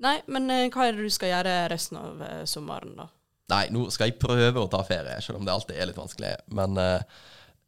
Nei, 0.00 0.16
men 0.32 0.50
eh, 0.50 0.68
hva 0.72 0.86
er 0.88 0.96
det 0.96 1.04
du 1.08 1.12
skal 1.12 1.32
gjøre 1.34 1.56
resten 1.72 1.98
av 2.00 2.22
eh, 2.24 2.44
sommeren, 2.48 2.94
da? 2.96 3.08
Nei, 3.50 3.64
nå 3.74 3.88
skal 3.90 4.08
jeg 4.12 4.20
prøve 4.22 4.62
å 4.62 4.68
ta 4.70 4.80
ferie, 4.86 5.18
selv 5.24 5.40
om 5.40 5.44
det 5.48 5.52
alltid 5.52 5.76
er 5.82 5.88
litt 5.90 5.98
vanskelig. 5.98 6.34
Men 6.54 6.78
eh, 6.78 7.02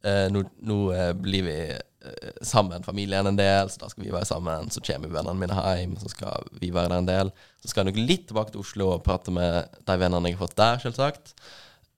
eh, 0.07 0.27
nå, 0.31 0.45
nå 0.63 0.77
eh, 0.95 1.09
blir 1.19 1.43
vi 1.45 1.57
eh, 1.75 2.29
sammen, 2.41 2.85
familien 2.87 3.27
en 3.29 3.35
del, 3.37 3.69
så 3.69 3.83
da 3.83 3.89
skal 3.91 4.05
vi 4.07 4.13
være 4.15 4.29
sammen. 4.29 4.71
Så 4.73 4.81
kommer 4.87 5.11
vennene 5.11 5.35
mine 5.43 5.57
hjem, 5.81 5.97
så 5.99 6.09
skal 6.13 6.47
vi 6.61 6.71
være 6.73 6.93
der 6.95 7.03
en 7.03 7.11
del. 7.11 7.33
Så 7.61 7.73
skal 7.73 7.83
jeg 7.83 7.91
nok 7.93 8.01
litt 8.07 8.25
tilbake 8.31 8.55
til 8.55 8.63
Oslo 8.63 8.89
og 8.95 9.03
prate 9.05 9.35
med 9.35 9.75
de 9.83 9.99
vennene 10.01 10.31
jeg 10.31 10.39
har 10.39 10.45
fått 10.47 10.57
der, 10.61 10.79
selvsagt. 10.87 11.35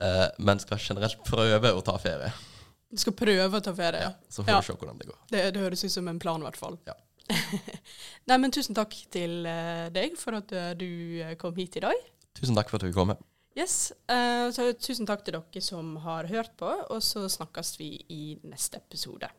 Eh, 0.04 0.26
men 0.44 0.60
skal 0.66 0.82
generelt 0.82 1.22
prøve 1.30 1.72
å 1.78 1.86
ta 1.86 1.96
ferie. 2.02 2.34
Du 2.92 3.00
skal 3.02 3.14
prøve 3.18 3.62
å 3.62 3.64
ta 3.64 3.72
ferie? 3.78 4.02
Ja, 4.10 4.12
så 4.34 4.42
får 4.44 4.52
Ja. 4.52 4.60
vi 4.60 4.68
se 4.72 4.80
hvordan 4.82 4.98
det 5.00 5.08
går. 5.14 5.22
Det, 5.32 5.46
det 5.56 5.62
høres 5.62 5.86
ut 5.86 5.94
som 5.94 6.08
en 6.10 6.20
plan, 6.20 6.42
i 6.42 6.50
hvert 6.50 6.58
fall. 6.60 6.76
Ja. 6.90 6.98
Nei, 8.30 8.38
men 8.38 8.54
tusen 8.54 8.78
takk 8.78 8.94
til 9.14 9.46
eh, 9.50 9.88
deg 9.94 10.18
for 10.20 10.38
at 10.40 10.52
eh, 10.56 10.74
du 10.78 10.90
eh, 11.24 11.36
kom 11.42 11.56
hit 11.58 11.80
i 11.80 11.86
dag. 11.86 12.04
Tusen 12.38 12.58
takk 12.58 12.72
for 12.72 12.80
at 12.80 12.88
du 12.88 12.96
kom. 12.96 13.14
Med. 13.14 13.24
Yes, 13.56 13.94
Uh, 14.12 14.52
så 14.52 14.68
tusen 14.76 15.08
takk 15.08 15.24
til 15.24 15.38
dere 15.38 15.62
som 15.64 15.96
har 16.04 16.28
hørt 16.28 16.52
på, 16.60 16.68
og 16.68 17.00
så 17.04 17.24
snakkes 17.32 17.78
vi 17.80 17.88
i 18.12 18.24
neste 18.44 18.82
episode. 18.84 19.30